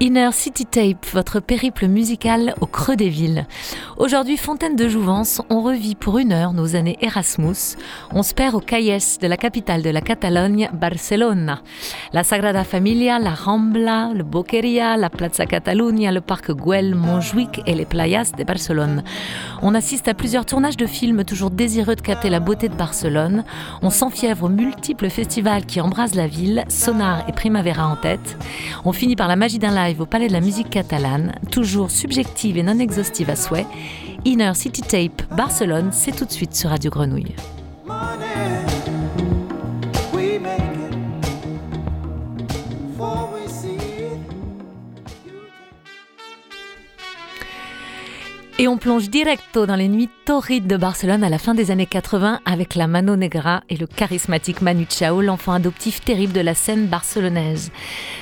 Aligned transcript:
Inner 0.00 0.30
City 0.30 0.64
Tape, 0.64 1.06
votre 1.12 1.40
périple 1.40 1.88
musical 1.88 2.54
au 2.60 2.66
creux 2.66 2.94
des 2.94 3.08
villes. 3.08 3.48
Aujourd'hui, 3.96 4.36
Fontaine 4.36 4.76
de 4.76 4.86
Jouvence, 4.86 5.42
on 5.50 5.60
revit 5.60 5.96
pour 5.96 6.18
une 6.18 6.32
heure 6.32 6.52
nos 6.52 6.76
années 6.76 6.96
Erasmus. 7.00 7.76
On 8.12 8.22
se 8.22 8.32
perd 8.32 8.54
au 8.54 8.60
Calles 8.60 9.00
de 9.20 9.26
la 9.26 9.36
capitale 9.36 9.82
de 9.82 9.90
la 9.90 10.00
Catalogne, 10.00 10.70
Barcelona. 10.72 11.62
La 12.12 12.22
Sagrada 12.22 12.62
Familia, 12.62 13.18
la 13.18 13.34
Rambla, 13.34 14.12
le 14.14 14.22
Boqueria, 14.22 14.96
la 14.96 15.10
Plaza 15.10 15.46
Catalunya, 15.46 16.12
le 16.12 16.20
parc 16.20 16.52
Güell, 16.52 16.94
Montjuic 16.94 17.60
et 17.66 17.74
les 17.74 17.84
playas 17.84 18.30
de 18.38 18.44
Barcelone. 18.44 19.02
On 19.62 19.74
assiste 19.74 20.06
à 20.06 20.14
plusieurs 20.14 20.46
tournages 20.46 20.76
de 20.76 20.86
films 20.86 21.24
toujours 21.24 21.50
désireux 21.50 21.96
de 21.96 22.02
capter 22.02 22.30
la 22.30 22.38
beauté 22.38 22.68
de 22.68 22.76
Barcelone. 22.76 23.42
On 23.82 23.90
s'enfièvre 23.90 24.44
aux 24.44 24.48
multiples 24.48 25.10
festivals 25.10 25.66
qui 25.66 25.80
embrasent 25.80 26.14
la 26.14 26.28
ville, 26.28 26.64
Sonar 26.68 27.28
et 27.28 27.32
Primavera 27.32 27.88
en 27.88 27.96
tête. 27.96 28.38
On 28.84 28.92
finit 28.92 29.16
par 29.16 29.26
la 29.26 29.34
magie 29.34 29.58
d'un 29.58 29.74
live 29.74 29.87
au 29.98 30.06
Palais 30.06 30.28
de 30.28 30.32
la 30.32 30.40
musique 30.40 30.70
catalane, 30.70 31.34
toujours 31.50 31.90
subjective 31.90 32.58
et 32.58 32.62
non 32.62 32.78
exhaustive 32.78 33.30
à 33.30 33.36
souhait. 33.36 33.66
Inner 34.24 34.52
City 34.54 34.82
Tape 34.82 35.22
Barcelone, 35.34 35.90
c'est 35.92 36.14
tout 36.14 36.24
de 36.24 36.30
suite 36.30 36.54
sur 36.54 36.70
Radio 36.70 36.90
Grenouille. 36.90 37.34
Et 48.60 48.66
on 48.66 48.76
plonge 48.76 49.08
directo 49.08 49.66
dans 49.66 49.76
les 49.76 49.86
nuits 49.86 50.08
torrides 50.24 50.66
de 50.66 50.76
Barcelone 50.76 51.22
à 51.22 51.28
la 51.28 51.38
fin 51.38 51.54
des 51.54 51.70
années 51.70 51.86
80 51.86 52.40
avec 52.44 52.74
la 52.74 52.88
Mano 52.88 53.14
Negra 53.14 53.62
et 53.70 53.76
le 53.76 53.86
charismatique 53.86 54.62
Manu 54.62 54.84
Chao, 54.90 55.20
l'enfant 55.20 55.52
adoptif 55.52 56.00
terrible 56.00 56.32
de 56.32 56.40
la 56.40 56.56
scène 56.56 56.86
barcelonaise. 56.86 57.70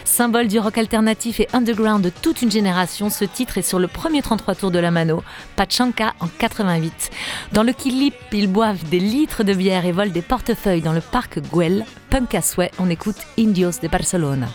Symbole 0.04 0.48
du 0.48 0.58
rock 0.58 0.76
alternatif 0.76 1.40
et 1.40 1.48
underground 1.54 2.04
de 2.04 2.10
toute 2.10 2.42
une 2.42 2.50
génération, 2.50 3.08
ce 3.08 3.24
titre 3.24 3.56
est 3.56 3.62
sur 3.62 3.78
le 3.78 3.88
premier 3.88 4.20
33 4.20 4.54
tours 4.56 4.70
de 4.70 4.78
la 4.78 4.90
Mano, 4.90 5.22
Pachanka 5.56 6.12
en 6.20 6.26
88. 6.26 7.10
Dans 7.52 7.62
le 7.62 7.72
clip, 7.72 8.14
ils 8.30 8.52
boivent 8.52 8.86
des 8.90 9.00
litres 9.00 9.42
de 9.42 9.54
bière 9.54 9.86
et 9.86 9.92
volent 9.92 10.12
des 10.12 10.20
portefeuilles 10.20 10.82
dans 10.82 10.92
le 10.92 11.00
parc 11.00 11.40
Güell. 11.50 11.86
Punk 12.10 12.34
à 12.34 12.42
souhait, 12.42 12.72
on 12.78 12.90
écoute 12.90 13.16
Indios 13.38 13.80
de 13.82 13.88
Barcelona. 13.88 14.48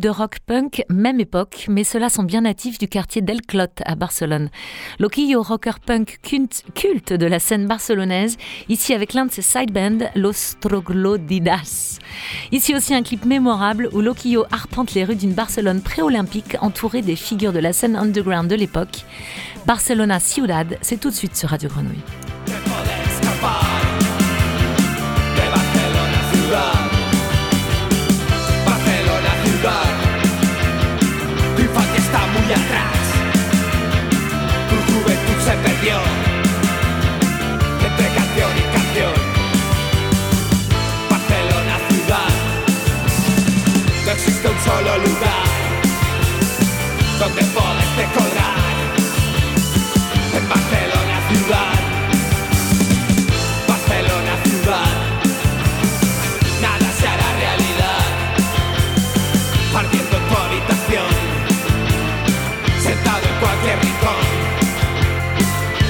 De 0.00 0.08
rock 0.08 0.38
punk, 0.46 0.84
même 0.88 1.20
époque, 1.20 1.66
mais 1.68 1.84
ceux-là 1.84 2.08
sont 2.08 2.22
bien 2.22 2.42
natifs 2.42 2.78
du 2.78 2.88
quartier 2.88 3.22
d'El 3.22 3.42
Clot 3.42 3.66
à 3.84 3.94
Barcelone. 3.94 4.50
Loquillo, 4.98 5.42
rocker 5.42 5.78
punk 5.84 6.18
culte 6.22 7.12
de 7.12 7.26
la 7.26 7.38
scène 7.38 7.66
barcelonaise, 7.66 8.36
ici 8.68 8.94
avec 8.94 9.14
l'un 9.14 9.26
de 9.26 9.32
ses 9.32 9.42
side 9.42 9.72
bands, 9.72 10.10
Los 10.14 10.56
Troglodidas. 10.60 11.98
Ici 12.52 12.74
aussi 12.74 12.94
un 12.94 13.02
clip 13.02 13.24
mémorable 13.24 13.88
où 13.92 14.00
Loquillo 14.00 14.44
arpente 14.50 14.94
les 14.94 15.04
rues 15.04 15.16
d'une 15.16 15.34
Barcelone 15.34 15.80
pré-olympique 15.80 16.56
entourée 16.60 17.02
des 17.02 17.16
figures 17.16 17.52
de 17.52 17.58
la 17.58 17.72
scène 17.72 17.96
underground 17.96 18.50
de 18.50 18.56
l'époque. 18.56 19.04
Barcelona 19.66 20.20
Ciudad, 20.20 20.78
c'est 20.80 21.00
tout 21.00 21.10
de 21.10 21.14
suite 21.14 21.36
sur 21.36 21.48
Radio 21.48 21.68
Grenouille. 21.68 22.25
solo 44.66 44.98
lugar 44.98 45.46
donde 47.20 47.42
poderte 47.56 48.04
colgar 48.16 48.74
en 50.36 50.48
Barcelona 50.48 51.16
ciudad. 51.30 51.76
Barcelona 53.68 54.34
ciudad, 54.44 54.94
nada 56.60 56.88
se 56.98 57.06
hará 57.06 57.28
realidad. 57.44 58.04
Ardiendo 59.76 60.16
en 60.16 60.24
tu 60.28 60.34
habitación, 60.46 61.12
sentado 62.82 63.24
en 63.30 63.36
cualquier 63.42 63.78
rincón, 63.86 64.26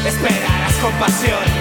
esperarás 0.05 0.75
con 0.82 0.93
pasión. 1.05 1.56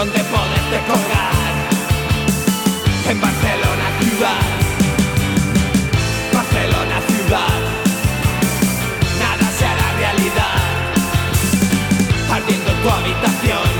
Donde 0.00 0.18
poderte 0.24 0.78
colgar 0.88 1.34
en 3.10 3.20
Barcelona 3.20 3.86
ciudad. 4.00 4.42
Barcelona 6.32 6.96
ciudad. 7.06 7.60
Nada 9.18 9.46
se 9.58 9.66
hará 9.66 9.92
realidad. 9.98 10.60
Ardiendo 12.32 12.72
tu 12.82 12.88
habitación. 12.88 13.70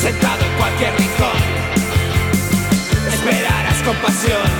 Sentado 0.00 0.42
en 0.42 0.52
cualquier 0.56 0.96
rincón. 0.96 1.42
Esperarás 3.12 3.82
con 3.84 3.96
pasión. 3.96 4.53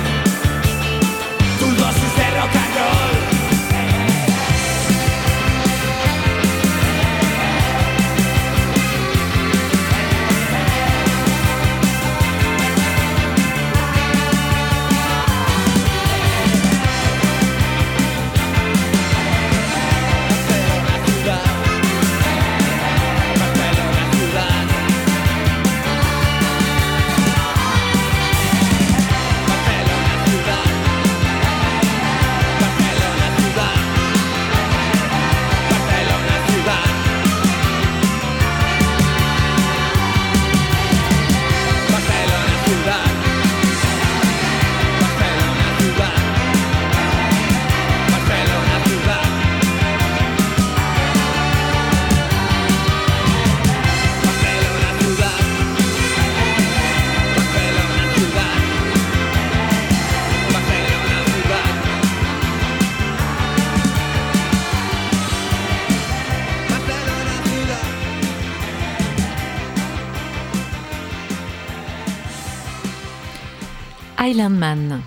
Islandman. 74.45 75.01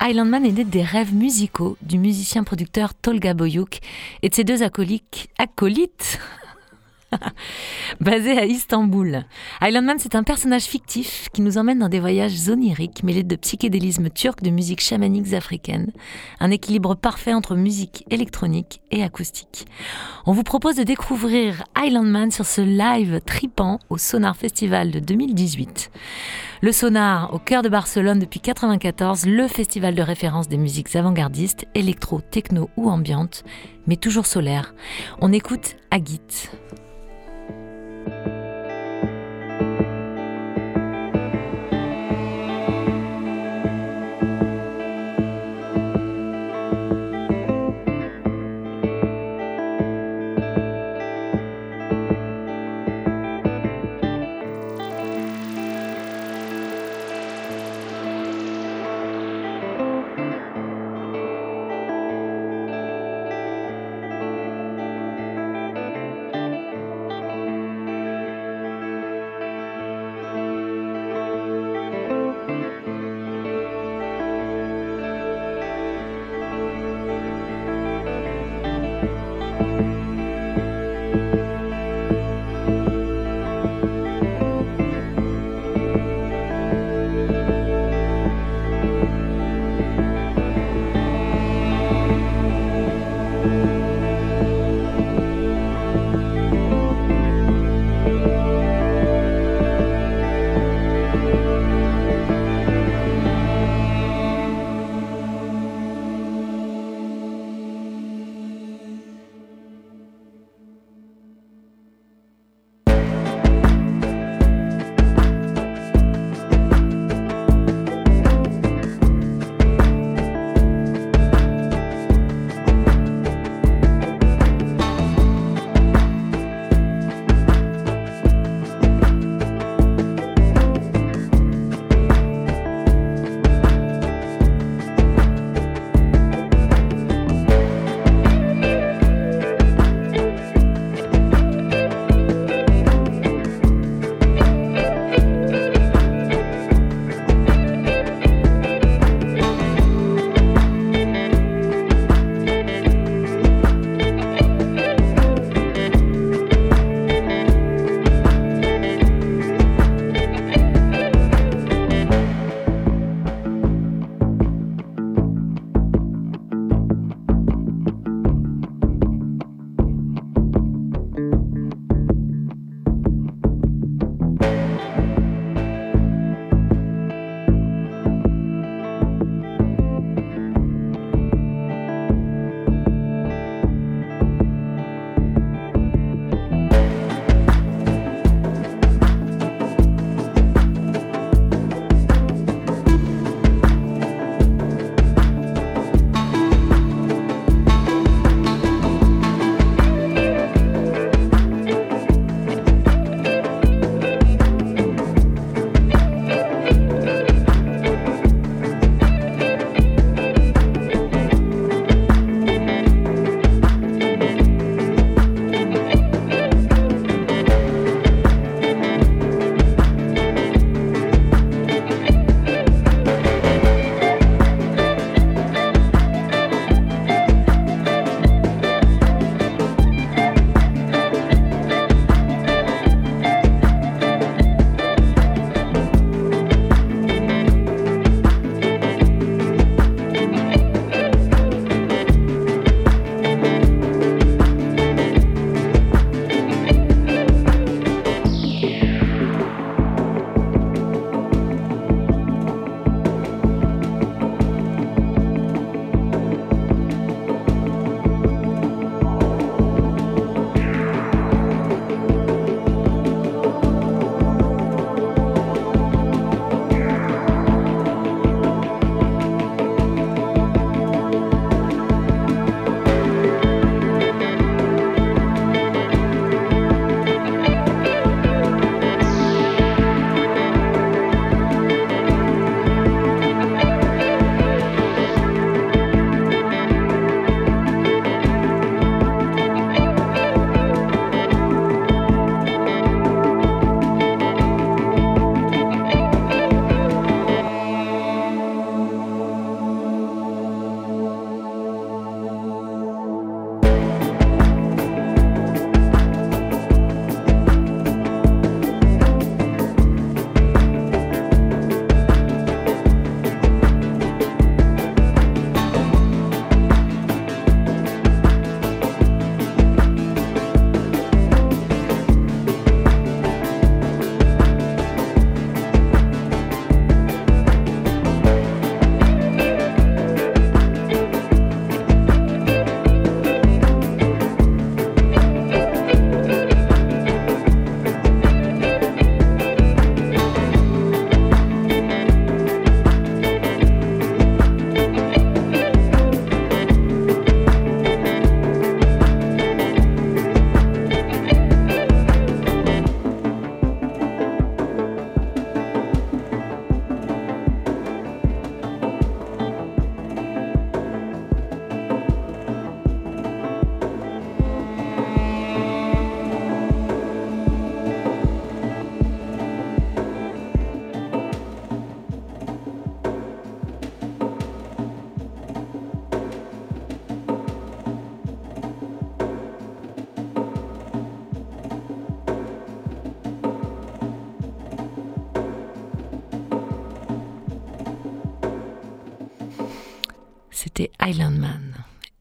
Islandman 0.00 0.46
est 0.46 0.52
né 0.52 0.64
des 0.64 0.82
rêves 0.82 1.14
musicaux 1.14 1.76
du 1.82 1.98
musicien-producteur 1.98 2.94
Tolga 2.94 3.34
Boyuk 3.34 3.80
et 4.22 4.30
de 4.30 4.34
ses 4.34 4.42
deux 4.42 4.62
acolytes, 4.62 5.28
acolytes 5.36 6.18
basé 8.00 8.38
à 8.38 8.44
Istanbul. 8.44 9.24
Islandman, 9.62 9.98
c'est 9.98 10.14
un 10.14 10.22
personnage 10.22 10.64
fictif 10.64 11.28
qui 11.32 11.42
nous 11.42 11.58
emmène 11.58 11.78
dans 11.78 11.88
des 11.88 12.00
voyages 12.00 12.48
oniriques 12.48 13.02
mêlés 13.02 13.22
de 13.22 13.36
psychédélisme 13.36 14.10
turc, 14.10 14.42
de 14.42 14.50
musique 14.50 14.80
chamanique 14.80 15.32
africaine, 15.32 15.92
un 16.40 16.50
équilibre 16.50 16.94
parfait 16.94 17.34
entre 17.34 17.56
musique 17.56 18.04
électronique 18.10 18.80
et 18.90 19.02
acoustique. 19.02 19.66
On 20.26 20.32
vous 20.32 20.42
propose 20.42 20.76
de 20.76 20.82
découvrir 20.82 21.64
Islandman 21.76 22.30
sur 22.30 22.46
ce 22.46 22.60
live 22.60 23.20
tripant 23.24 23.78
au 23.88 23.98
Sonar 23.98 24.36
Festival 24.36 24.90
de 24.90 25.00
2018. 25.00 25.90
Le 26.62 26.72
Sonar, 26.72 27.32
au 27.32 27.38
cœur 27.38 27.62
de 27.62 27.68
Barcelone 27.68 28.18
depuis 28.18 28.40
1994, 28.40 29.26
le 29.26 29.48
festival 29.48 29.94
de 29.94 30.02
référence 30.02 30.48
des 30.48 30.58
musiques 30.58 30.94
avant-gardistes, 30.94 31.66
électro, 31.74 32.20
techno 32.20 32.68
ou 32.76 32.90
ambiante, 32.90 33.44
mais 33.86 33.96
toujours 33.96 34.26
solaire. 34.26 34.74
On 35.20 35.32
écoute 35.32 35.76
Agit. 35.90 36.50
thank 38.10 38.26
you 38.26 38.39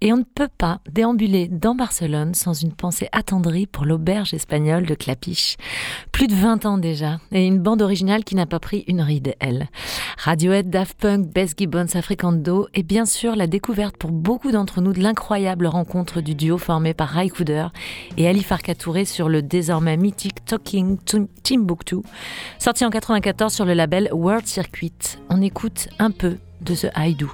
Et 0.10 0.12
on 0.12 0.18
ne 0.18 0.24
peut 0.24 0.50
pas 0.58 0.80
déambuler 0.92 1.48
dans 1.48 1.76
Barcelone 1.76 2.34
sans 2.34 2.54
une 2.54 2.74
pensée 2.74 3.08
attendrie 3.12 3.68
pour 3.68 3.86
l'auberge 3.86 4.34
espagnole 4.34 4.88
de 4.88 4.96
Clapiche. 4.96 5.56
Plus 6.12 6.26
de 6.26 6.34
20 6.34 6.66
ans 6.66 6.80
déjà, 6.80 7.20
et 7.32 7.46
une 7.46 7.60
bande 7.60 7.84
originale 7.84 8.24
qui 8.24 8.34
n'a 8.34 8.48
pas 8.48 8.60
pris 8.60 8.84
une 8.88 9.02
ride, 9.02 9.36
elle. 9.40 9.68
Radiohead, 10.18 10.72
Daft 10.72 11.00
Punk, 11.00 11.32
Bess 11.32 11.54
Gibbons, 11.56 11.94
Africando, 11.94 12.68
et 12.74 12.82
bien 12.82 13.06
sûr 13.06 13.36
la 13.36 13.46
découverte 13.46 13.98
pour 13.98 14.10
beaucoup 14.10 14.50
d'entre 14.50 14.82
nous 14.82 14.94
de 14.94 15.00
l'incroyable 15.00 15.68
rencontre 15.68 16.22
du 16.22 16.34
duo 16.34 16.58
formé 16.58 16.96
par 16.96 17.10
Ray 17.10 17.30
Cooder 17.30 17.68
et 18.18 18.28
Ali 18.28 18.42
Farka 18.42 18.74
Touré 18.74 19.06
sur 19.06 19.30
le 19.30 19.44
désormais 19.44 19.96
mythique 19.96 20.44
Talking 20.44 20.98
Timbuktu, 21.44 21.98
sorti 22.58 22.84
en 22.84 22.90
94 22.90 23.54
sur 23.54 23.66
le 23.66 23.76
label 23.76 24.10
World 24.12 24.48
Circuit. 24.48 25.20
On 25.30 25.40
écoute 25.44 25.88
un 26.00 26.10
peu 26.10 26.38
de 26.62 26.74
ce 26.74 26.88
haïdou. 26.96 27.32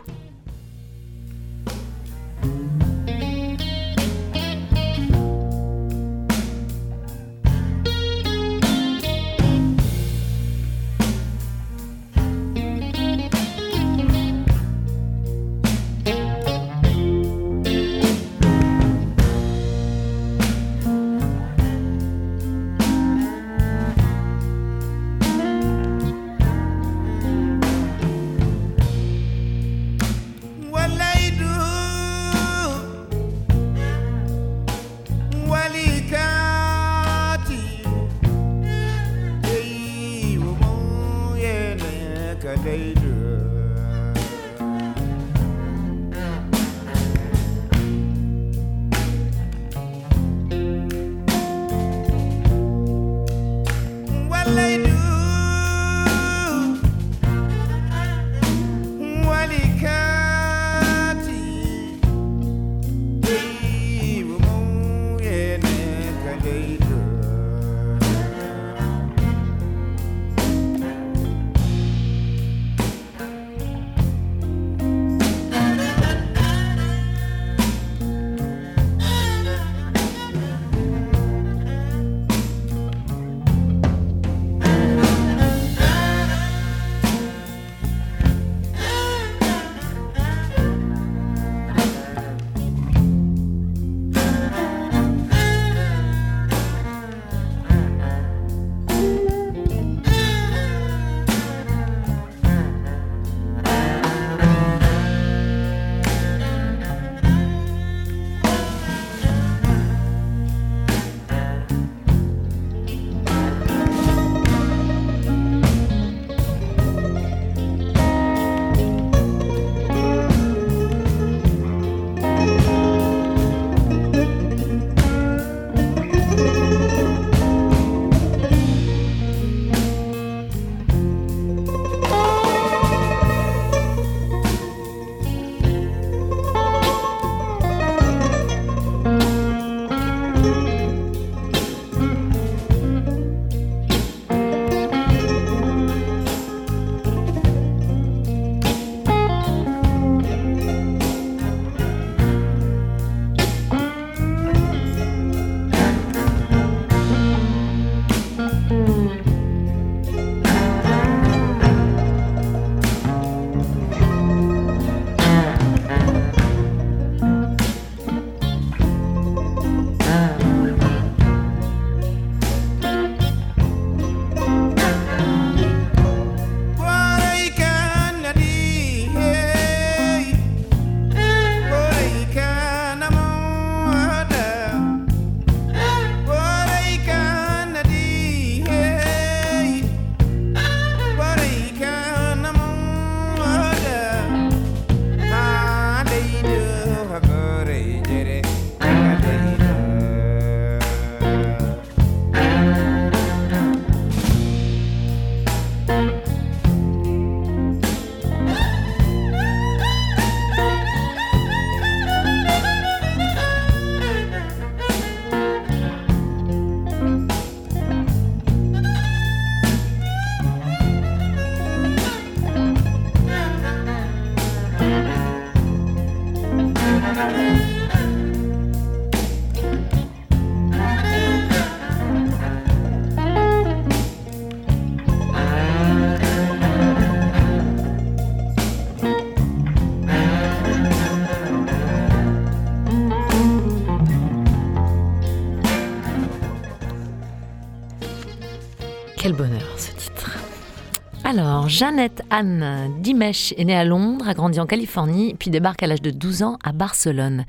Jeannette 251.68 252.22
Anne 252.30 252.94
Dimesh 253.00 253.54
est 253.58 253.66
née 253.66 253.76
à 253.76 253.84
Londres, 253.84 254.28
a 254.28 254.34
grandi 254.34 254.60
en 254.60 254.68
Californie, 254.68 255.34
puis 255.34 255.50
débarque 255.50 255.82
à 255.82 255.88
l'âge 255.88 256.02
de 256.02 256.12
12 256.12 256.44
ans 256.44 256.58
à 256.64 256.72
Barcelone. 256.74 257.46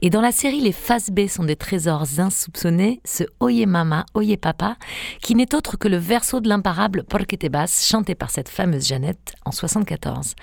Et 0.00 0.10
dans 0.10 0.20
la 0.20 0.32
série 0.32 0.60
Les 0.60 0.72
faces 0.72 1.10
B 1.10 1.28
sont 1.28 1.44
des 1.44 1.54
trésors 1.54 2.18
insoupçonnés, 2.18 3.00
ce 3.04 3.24
Oye 3.40 3.66
Mama, 3.66 4.04
Oye 4.14 4.36
Papa, 4.36 4.76
qui 5.20 5.34
n'est 5.34 5.54
autre 5.54 5.76
que 5.76 5.86
le 5.86 5.96
verso 5.96 6.40
de 6.40 6.48
l'imparable 6.48 7.04
Porque 7.04 7.38
te 7.38 7.46
bas, 7.46 7.66
chanté 7.66 8.14
par 8.14 8.30
cette 8.30 8.48
fameuse 8.48 8.86
Jeannette 8.86 9.34
en 9.44 9.52
74. 9.52 10.34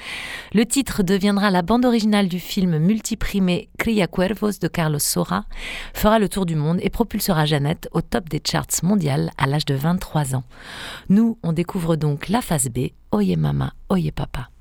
Le 0.54 0.66
titre 0.66 1.04
deviendra 1.04 1.52
la 1.52 1.62
bande 1.62 1.86
originale 1.86 2.30
du 2.30 2.40
film 2.40 2.78
multiprimé 2.78 3.70
Cria 3.78 4.08
Cuervos 4.08 4.60
de 4.62 4.68
Carlos 4.68 5.00
Sora, 5.00 5.44
fera 5.94 6.20
le 6.20 6.30
tour 6.30 6.46
du 6.46 6.56
monde 6.56 6.80
et 6.82 6.90
propulsera 6.90 7.46
Jeannette 7.46 7.90
au 7.92 8.02
top 8.02 8.30
des 8.30 8.42
charts 8.46 8.68
mondiales 8.84 9.32
à 9.38 9.46
l'âge 9.46 9.66
de 9.66 9.76
23 9.76 10.36
ans. 10.36 10.44
Nous, 11.10 11.38
on 11.44 11.52
découvre 11.52 11.96
donc 11.98 12.30
la 12.30 12.42
face 12.42 12.70
B, 12.70 12.90
Oye 13.12 13.36
Mama, 13.38 13.76
Oye 13.88 14.12
Papa. 14.12 14.52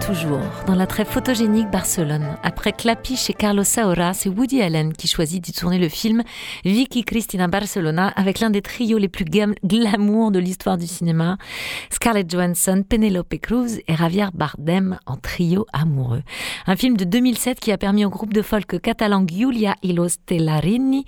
Toujours, 0.00 0.40
dans 0.66 0.74
la 0.74 0.86
très 0.86 1.04
photogénique 1.04 1.70
Barcelone. 1.70 2.36
Après 2.42 2.72
Clapi 2.72 3.16
chez 3.16 3.32
Carlos 3.32 3.64
Saura, 3.64 4.12
c'est 4.12 4.28
Woody 4.28 4.60
Allen 4.60 4.92
qui 4.92 5.06
choisit 5.06 5.42
d'y 5.42 5.52
tourner 5.52 5.78
le 5.78 5.88
film 5.88 6.22
Vicky 6.64 7.04
Cristina 7.04 7.46
Barcelona 7.46 8.08
avec 8.16 8.40
l'un 8.40 8.50
des 8.50 8.60
trios 8.60 8.98
les 8.98 9.08
plus 9.08 9.24
glamour 9.24 10.30
de 10.32 10.38
l'histoire 10.38 10.76
du 10.76 10.86
cinéma, 10.86 11.38
Scarlett 11.90 12.30
Johansson, 12.30 12.84
Penelope 12.86 13.38
Cruz 13.40 13.78
et 13.86 13.96
Javier 13.96 14.26
Bardem 14.34 14.98
en 15.06 15.16
trio 15.16 15.66
amoureux. 15.72 16.22
Un 16.66 16.76
film 16.76 16.96
de 16.96 17.04
2007 17.04 17.60
qui 17.60 17.72
a 17.72 17.78
permis 17.78 18.04
au 18.04 18.10
groupe 18.10 18.34
de 18.34 18.42
folk 18.42 18.80
catalan 18.80 19.26
Giulia 19.26 19.76
y 19.82 19.92
los 19.92 20.16
Tellarini 20.26 21.04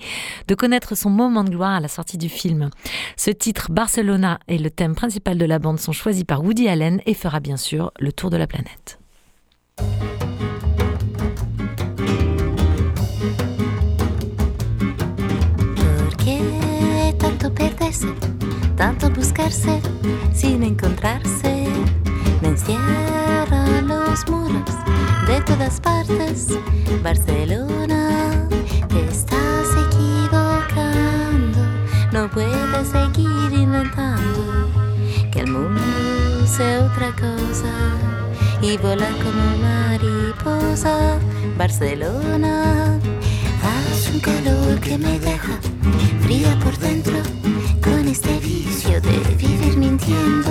de 0.47 0.55
connaître 0.55 0.97
son 0.97 1.11
moment 1.11 1.45
de 1.45 1.51
gloire 1.51 1.75
à 1.75 1.81
la 1.81 1.89
sortie 1.89 2.19
du 2.19 2.29
film. 2.29 2.71
Ce 3.17 3.31
titre 3.31 3.73
Barcelona 3.73 4.39
et 4.49 4.59
le 4.59 4.71
thème 4.71 4.95
principal 4.95 5.39
de 5.39 5.45
la 5.45 5.59
bande 5.59 5.81
sont 5.81 5.93
choisis 5.93 6.25
par 6.25 6.45
Woody 6.45 6.69
Allen 6.69 7.01
et 7.05 7.15
fera 7.15 7.41
bien 7.41 7.57
sûr 7.57 7.91
le 7.99 8.13
tour 8.13 8.28
de 8.31 8.39
la 8.39 8.47
planète. 8.47 8.99
¿Por 15.77 16.17
qué 16.17 17.15
tanto 17.19 17.53
perderse, 17.55 18.13
tanto 18.77 19.11
buscarse 19.11 19.81
sin 20.35 20.63
encontrarse? 20.63 21.67
Me 22.43 22.49
encierran 22.49 23.89
los 23.89 24.29
muros 24.29 24.71
de 25.27 25.41
todas 25.43 25.81
partes. 25.81 26.49
Barcelona, 27.03 28.49
te 28.89 29.05
estás 29.09 29.69
equivocando. 29.87 31.59
No 32.13 32.31
puedes 32.31 32.89
seguir 32.89 33.53
inventando 33.53 34.69
que 35.31 35.41
el 35.41 35.51
mundo 35.51 36.08
otra 36.61 37.13
cosa 37.13 37.73
y 38.61 38.77
volar 38.77 39.13
como 39.25 39.45
mariposa. 39.59 41.19
Barcelona, 41.57 42.99
hace 43.63 44.13
un 44.13 44.21
calor 44.21 44.81
que 44.81 44.99
me 44.99 45.19
deja 45.19 45.59
fría 46.21 46.59
por 46.63 46.77
dentro 46.79 47.17
con 47.83 48.09
este 48.09 48.39
vicio 48.41 49.01
de 49.01 49.19
vivir 49.37 49.77
mintiendo. 49.77 50.51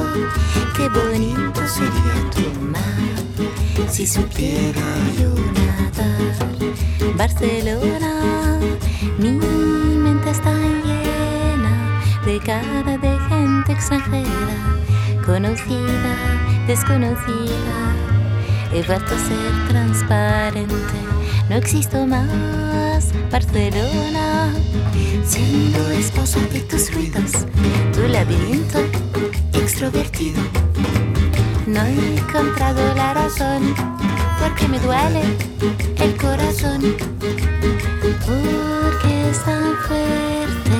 Qué 0.75 0.89
bonito 0.89 1.61
sería 1.67 2.15
tu 2.35 2.61
mar 2.61 3.89
si 3.89 4.05
supiera 4.07 4.87
yo 5.19 5.29
nadar. 5.53 7.15
Barcelona, 7.15 8.59
mi 9.19 9.37
rodeada 12.47 12.97
de 12.97 13.19
gente 13.27 13.71
extranjera, 13.73 14.76
conocida, 15.27 16.15
desconocida. 16.67 17.75
He 18.73 18.81
vuelto 18.83 19.13
a 19.13 19.19
ser 19.19 19.67
transparente, 19.67 20.99
no 21.49 21.57
existo 21.57 22.07
más, 22.07 23.11
Barcelona. 23.29 24.53
Siendo 25.25 25.91
esposo 25.91 26.39
de 26.53 26.61
tus 26.61 26.93
ruidos, 26.93 27.45
tu 27.93 28.07
laberinto 28.07 28.79
extrovertido. 29.53 30.41
No 31.67 31.81
he 31.81 32.17
encontrado 32.17 32.95
la 32.95 33.13
razón 33.13 33.75
porque 34.39 34.67
me 34.69 34.79
duele 34.79 35.23
el 35.99 36.15
corazón. 36.15 36.81
Porque 38.25 39.29
es 39.29 39.43
tan 39.43 39.75
fuerte 39.87 40.71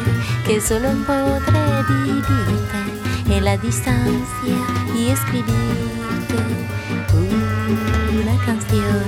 que 0.46 0.62
solo 0.62 0.90
podré 1.06 1.84
vivirte 1.90 2.97
la 3.42 3.58
distancia 3.58 4.58
y 4.96 5.10
escribirte 5.10 6.38
una 8.22 8.46
canción. 8.46 9.04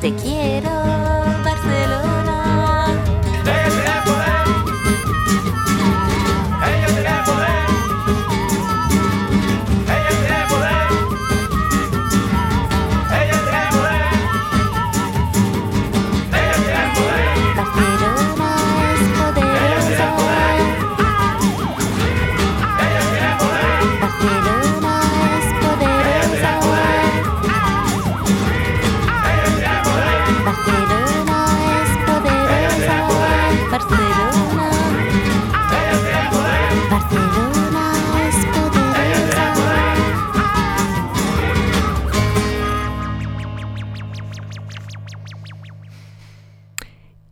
Te 0.00 0.14
quiero, 0.14 1.09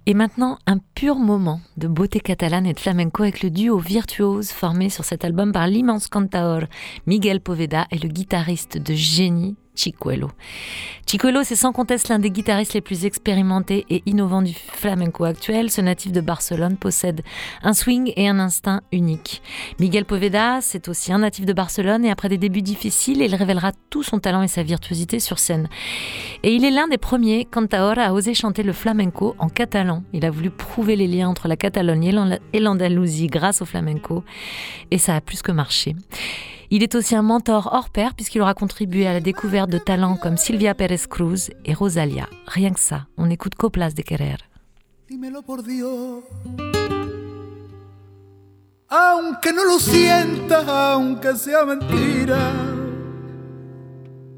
Et 0.09 0.15
maintenant, 0.15 0.59
un 0.67 0.79
pur 0.95 1.17
moment 1.17 1.61
de 1.77 1.87
beauté 1.87 2.21
catalane 2.21 2.65
et 2.65 2.73
de 2.73 2.81
flamenco 2.81 3.25
avec 3.25 3.43
le 3.43 3.51
duo 3.51 3.77
virtuose 3.77 4.49
formé 4.53 4.89
sur 4.89 5.05
cet 5.05 5.23
album 5.23 5.53
par 5.53 5.67
l'immense 5.67 6.09
cantaor 6.09 6.63
Miguel 7.07 7.43
Poveda 7.43 7.87
et 7.91 7.99
le 7.99 8.09
guitariste 8.09 8.79
de 8.79 8.95
génie 8.95 9.59
Chicuelo. 9.79 10.31
Chicuelo, 11.07 11.45
c'est 11.45 11.57
sans 11.57 11.73
conteste 11.73 12.09
l'un 12.09 12.19
des 12.19 12.31
guitaristes 12.31 12.75
les 12.75 12.81
plus 12.81 13.05
expérimentés 13.05 13.87
et 13.89 14.03
innovants 14.07 14.43
du 14.43 14.53
flamenco 14.53 15.25
actuel. 15.25 15.71
Ce 15.71 15.81
natif 15.81 16.11
de 16.11 16.21
Barcelone 16.21 16.77
possède 16.77 17.23
un 17.63 17.73
swing 17.73 18.13
et 18.17 18.29
un 18.29 18.41
instinct 18.41 18.83
unique. 18.91 19.41
Miguel 19.79 20.05
Poveda, 20.05 20.59
c'est 20.61 20.89
aussi 20.89 21.13
un 21.13 21.19
natif 21.19 21.47
de 21.47 21.53
Barcelone 21.53 22.05
et 22.05 22.11
après 22.11 22.29
des 22.29 22.39
débuts 22.39 22.63
difficiles, 22.63 23.23
il 23.23 23.35
révélera 23.35 23.71
tout 23.89 24.03
son 24.03 24.19
talent 24.19 24.43
et 24.43 24.49
sa 24.49 24.65
virtuosité 24.65 25.21
sur 25.21 25.39
scène. 25.39 25.69
Et 26.43 26.53
il 26.53 26.65
est 26.65 26.73
l'un 26.73 26.89
des 26.89 26.99
premiers 26.99 27.45
cantaor 27.45 27.99
à 27.99 28.13
oser 28.13 28.35
chanter 28.35 28.65
le 28.65 28.73
flamenco 28.73 29.37
en 29.39 29.49
catalan. 29.49 30.03
Il 30.13 30.25
a 30.25 30.31
voulu 30.31 30.51
prouver 30.51 30.97
les 30.97 31.07
liens 31.07 31.29
entre 31.29 31.47
la 31.47 31.57
Catalogne 31.57 32.39
et 32.53 32.61
l'Andalousie 32.61 33.29
grâce 33.29 33.63
au 33.63 33.65
flamenco 33.65 34.25
et 34.91 34.99
ça 34.99 35.15
a 35.15 35.21
plus 35.21 35.43
que 35.43 35.53
marché. 35.53 35.95
Il 36.71 36.83
est 36.83 36.95
aussi 36.95 37.17
un 37.17 37.23
mentor 37.23 37.71
hors 37.73 37.89
pair 37.89 38.15
puisqu'il 38.15 38.43
aura 38.43 38.53
contribué 38.53 39.07
à 39.07 39.15
la 39.15 39.21
découverte 39.21 39.71
de 39.71 39.79
talents 39.79 40.17
comme 40.17 40.37
Silvia 40.37 40.75
Pérez 40.75 41.09
Cruz 41.09 41.51
et 41.65 41.73
Rosalia. 41.73 42.29
Rien 42.47 42.73
que 42.73 42.81
ça, 42.81 43.07
on 43.17 43.31
écoute 43.31 43.55
Coplas 43.55 43.93
de 43.95 44.03
Querer. 44.03 44.37
Por 45.47 45.63
Dios. 45.63 46.23
Aunque 48.91 49.53
no 49.53 49.65
lo 49.65 49.79
sienta, 49.79 50.93
aunque 50.93 51.35
sea 51.37 51.65
mentira. 51.65 52.53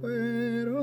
Pero 0.01 0.81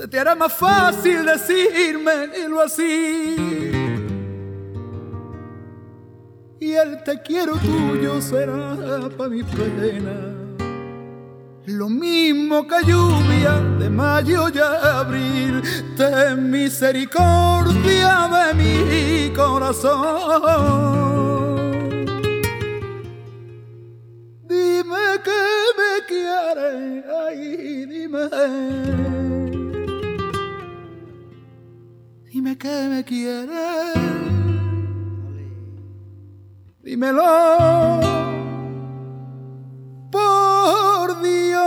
se 0.00 0.08
te 0.08 0.18
hará 0.18 0.34
más 0.34 0.54
fácil 0.54 1.26
decirme 1.26 2.10
así. 2.64 3.36
Y 6.58 6.72
el 6.72 7.02
te 7.04 7.20
quiero 7.20 7.56
tuyo 7.56 8.20
será 8.22 8.76
para 9.16 9.28
mi 9.28 9.42
pena. 9.42 10.36
Lo 11.66 11.90
mismo 11.90 12.66
que 12.66 12.82
lluvia 12.86 13.60
de 13.78 13.90
mayo 13.90 14.48
y 14.48 14.58
abril, 14.58 15.62
ten 15.98 16.50
misericordia 16.50 18.28
de 18.34 18.54
mi 18.54 19.30
corazón. 19.34 20.00
Dime 24.48 25.20
que 25.22 25.42
me 25.78 26.06
quieres, 26.08 27.04
ay, 27.28 27.86
dime. 27.86 29.39
Dime 32.42 32.56
que 32.56 32.88
me 32.88 33.04
quieres. 33.04 33.94
Dímelo. 36.82 38.00
Por 40.10 41.20
Dios. 41.20 41.60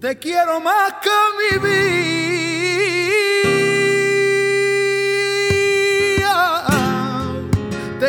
Te 0.00 0.16
quiero 0.20 0.60
más 0.60 0.94
que 1.02 1.10
mi 1.38 1.58
vida. 1.58 2.21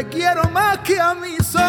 Quiero 0.09 0.49
más 0.49 0.79
que 0.79 0.99
a 0.99 1.13
mi 1.13 1.37
sol, 1.37 1.61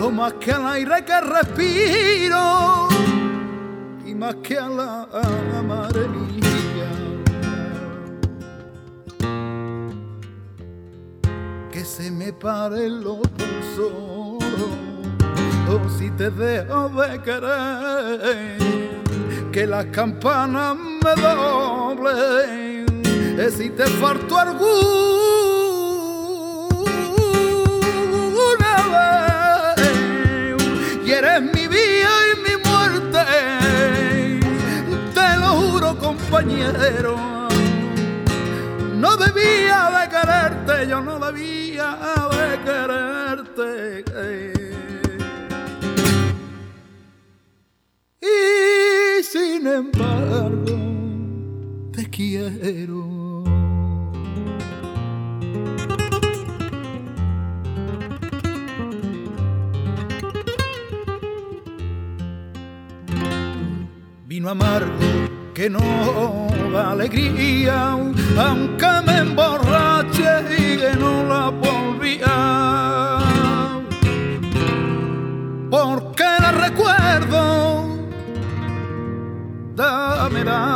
o 0.00 0.10
más 0.10 0.32
que 0.34 0.52
al 0.52 0.66
aire 0.66 1.04
que 1.04 1.20
respiro, 1.20 2.88
y 4.04 4.14
más 4.14 4.34
que 4.36 4.58
a 4.58 4.68
la, 4.68 5.06
mía. 6.08 6.90
Que 11.70 11.84
se 11.84 12.10
me 12.10 12.32
pare 12.32 12.88
los 12.88 13.20
pulsos, 13.28 14.42
o 15.68 15.88
si 15.98 16.10
te 16.10 16.30
dejo 16.30 16.88
de 16.88 17.22
querer, 17.22 18.58
que 19.52 19.66
las 19.66 19.86
campanas 19.86 20.76
me 20.76 21.14
doblen, 21.22 22.86
es 23.38 23.54
si 23.54 23.70
te 23.70 23.86
faltó 23.86 24.38
algún 24.38 24.87
No 38.94 39.16
debía 39.16 39.90
de 39.96 40.08
quererte, 40.10 40.88
yo 40.88 41.00
no 41.00 41.18
debía 41.18 41.96
de 42.30 42.48
quererte. 42.64 44.04
Y 48.20 49.22
sin 49.22 49.66
embargo, 49.66 50.76
te 51.92 52.10
quiero. 52.10 53.08
vino 64.26 64.50
amargo 64.50 65.17
que 65.58 65.68
no 65.68 66.46
da 66.72 66.92
alegría, 66.92 67.90
aunque 67.90 68.90
me 69.04 69.18
emborrache 69.18 70.30
y 70.56 70.78
que 70.78 70.94
no 70.96 71.24
la 71.24 71.48
volvía. 71.48 73.18
Porque 75.68 76.28
la 76.44 76.52
recuerdo, 76.52 77.88
dame, 79.74 80.44
dame 80.44 80.68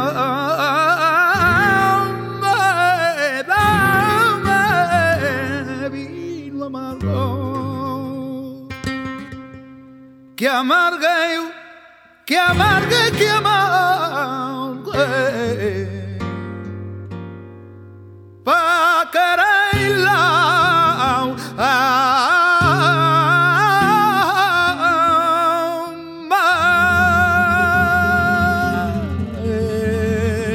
vino 5.91 6.65
amargo 6.65 8.69
que 10.35 10.49
amargue, 10.49 11.53
que 12.27 12.37
amargue, 12.37 13.13
que 13.17 13.31
amargue 13.31 14.02
quererla. 19.13 20.21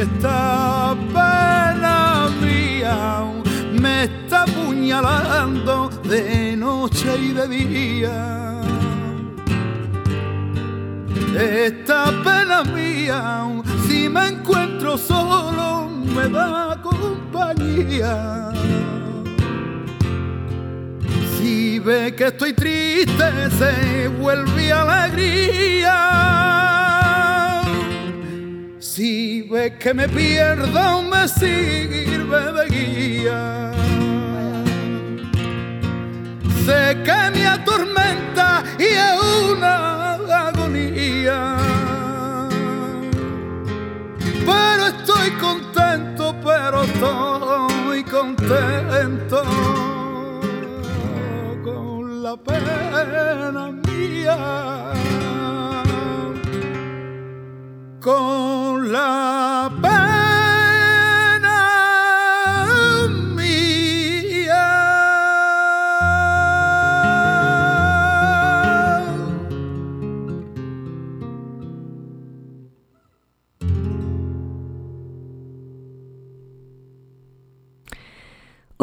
Esta 0.02 0.96
pena 1.14 2.30
mía. 2.42 2.98
Me 3.80 4.04
está 4.06 4.44
apuñalando 4.44 5.90
de 6.04 6.56
noche 6.58 7.10
y 7.18 7.34
de 7.34 7.48
día. 7.48 8.18
Esta 11.38 12.06
pena 12.24 12.64
mía 12.64 13.48
si 13.88 14.10
me 14.10 14.30
encuentro 14.30 14.98
solo 14.98 15.87
me 16.18 16.28
da 16.30 16.82
compañía. 16.82 18.52
Si 21.38 21.80
ve 21.80 22.16
que 22.16 22.26
estoy 22.28 22.54
triste, 22.54 23.28
se 23.60 24.08
vuelve 24.08 24.72
alegría. 24.72 25.98
Si 28.80 29.44
ve 29.44 29.78
que 29.78 29.94
me 29.94 30.10
pierdo, 30.10 31.04
me 31.04 31.28
sirve 31.28 32.42
de 32.58 32.66
guía. 32.76 33.72
Sé 36.66 36.98
que 37.06 37.32
me 37.34 37.48
atormenta 37.48 38.64
y 38.80 38.84
es 38.84 39.22
una 39.52 40.14
agonía 40.48 41.58
pero 44.48 44.88
estoy 44.88 45.30
contento, 45.32 45.67
pero 47.00 47.68
estoy 47.68 48.04
contento 48.04 49.44
con 51.64 52.24
la 52.24 52.36
pena 52.38 53.72
mía, 53.88 54.94
con 58.02 58.92
la 58.92 59.72
pena. 59.82 60.07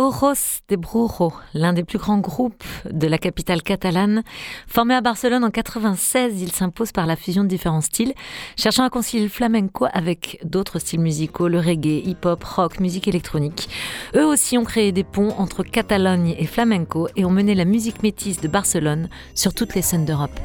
Ojos 0.04 0.60
de 0.68 0.76
Brujo, 0.76 1.32
l'un 1.54 1.72
des 1.72 1.82
plus 1.82 1.96
grands 1.96 2.18
groupes 2.18 2.62
de 2.90 3.06
la 3.06 3.16
capitale 3.16 3.62
catalane. 3.62 4.22
Formé 4.66 4.94
à 4.94 5.00
Barcelone 5.00 5.44
en 5.44 5.50
96, 5.50 6.42
il 6.42 6.52
s'impose 6.52 6.92
par 6.92 7.06
la 7.06 7.16
fusion 7.16 7.42
de 7.42 7.48
différents 7.48 7.80
styles, 7.80 8.12
cherchant 8.58 8.84
à 8.84 8.90
concilier 8.90 9.22
le 9.22 9.30
flamenco 9.30 9.86
avec 9.94 10.40
d'autres 10.44 10.78
styles 10.78 11.00
musicaux, 11.00 11.48
le 11.48 11.58
reggae, 11.58 12.06
hip-hop, 12.06 12.44
rock, 12.44 12.80
musique 12.80 13.08
électronique. 13.08 13.70
Eux 14.14 14.26
aussi 14.26 14.58
ont 14.58 14.64
créé 14.64 14.92
des 14.92 15.04
ponts 15.04 15.32
entre 15.38 15.62
Catalogne 15.62 16.34
et 16.38 16.46
flamenco 16.46 17.08
et 17.16 17.24
ont 17.24 17.30
mené 17.30 17.54
la 17.54 17.64
musique 17.64 18.02
métisse 18.02 18.42
de 18.42 18.48
Barcelone 18.48 19.08
sur 19.34 19.54
toutes 19.54 19.74
les 19.74 19.80
scènes 19.80 20.04
d'Europe. 20.04 20.38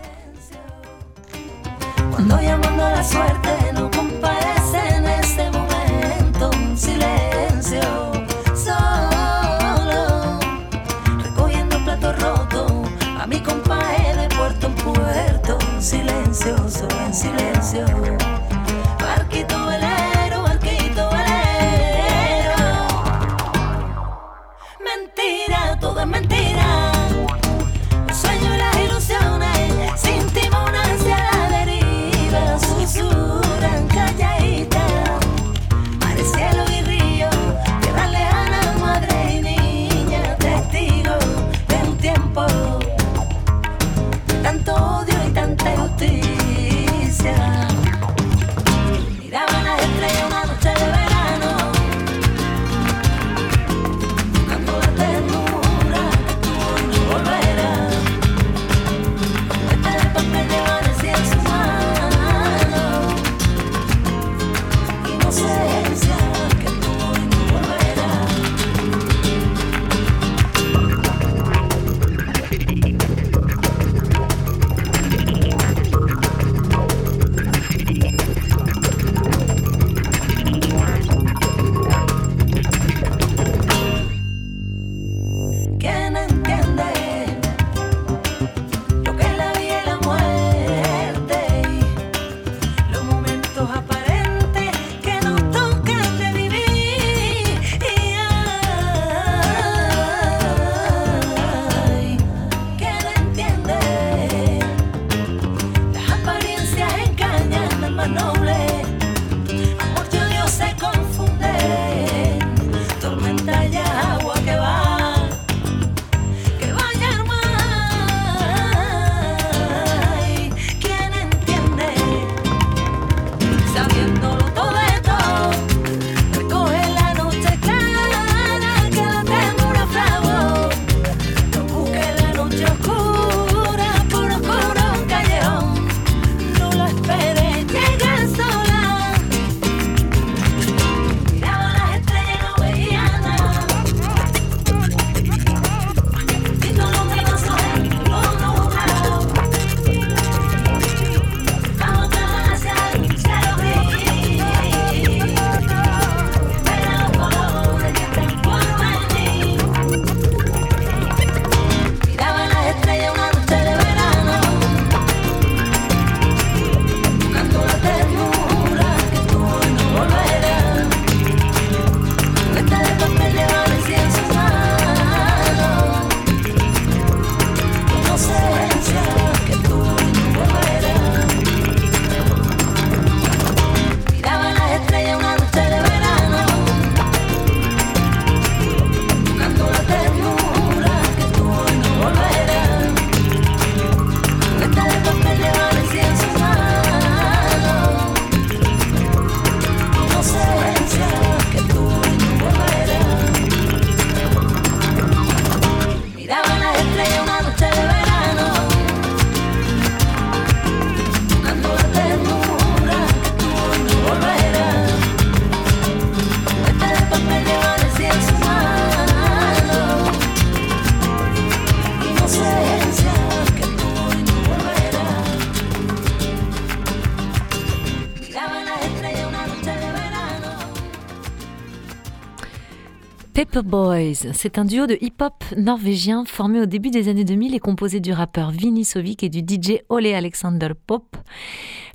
Boys, 233.64 234.32
c'est 234.34 234.57
un 234.57 234.66
duo 234.66 234.88
de 234.88 234.97
hip-hop 235.01 235.43
norvégien 235.57 236.24
formé 236.26 236.62
au 236.62 236.66
début 236.66 236.89
des 236.89 237.10
années 237.10 237.24
2000 237.24 237.55
et 237.55 237.60
composé 237.60 237.99
du 237.99 238.14
rappeur 238.14 238.51
Vinny 238.51 238.86
Sovic 238.86 239.24
et 239.24 239.30
du 239.30 239.39
DJ 239.39 239.80
Ole 239.89 240.07
Alexander 240.07 240.70
Pop. 240.88 241.18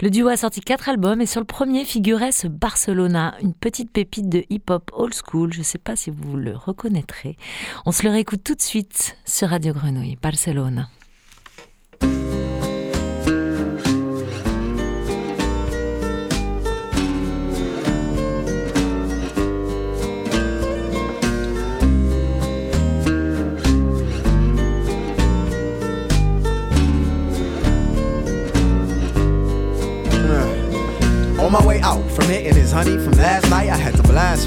Le 0.01 0.11
duo 0.11 0.29
a 0.29 0.37
sorti 0.37 0.61
quatre 0.61 0.89
albums 0.89 1.21
et 1.21 1.27
sur 1.27 1.41
le 1.41 1.47
premier 1.47 1.85
figurait 1.85 2.33
ce 2.33 2.49
Barcelona, 2.49 3.35
une 3.43 3.55
petite 3.55 3.93
pépite 3.93 4.29
de 4.29 4.45
hip-hop 4.51 4.91
old 4.95 5.15
school. 5.15 5.53
Je 5.53 5.61
ne 5.61 5.65
sais 5.65 5.79
pas 5.79 5.97
si 5.97 6.11
vous 6.11 6.37
le 6.37 6.57
reconnaîtrez. 6.57 7.37
On 7.87 7.93
se 7.93 8.03
le 8.03 8.11
réécoute 8.11 8.43
tout 8.45 8.55
de 8.55 8.63
suite 8.63 9.17
sur 9.25 9.49
Radio 9.49 9.73
Grenouille, 9.73 10.17
Barcelona. 10.21 10.89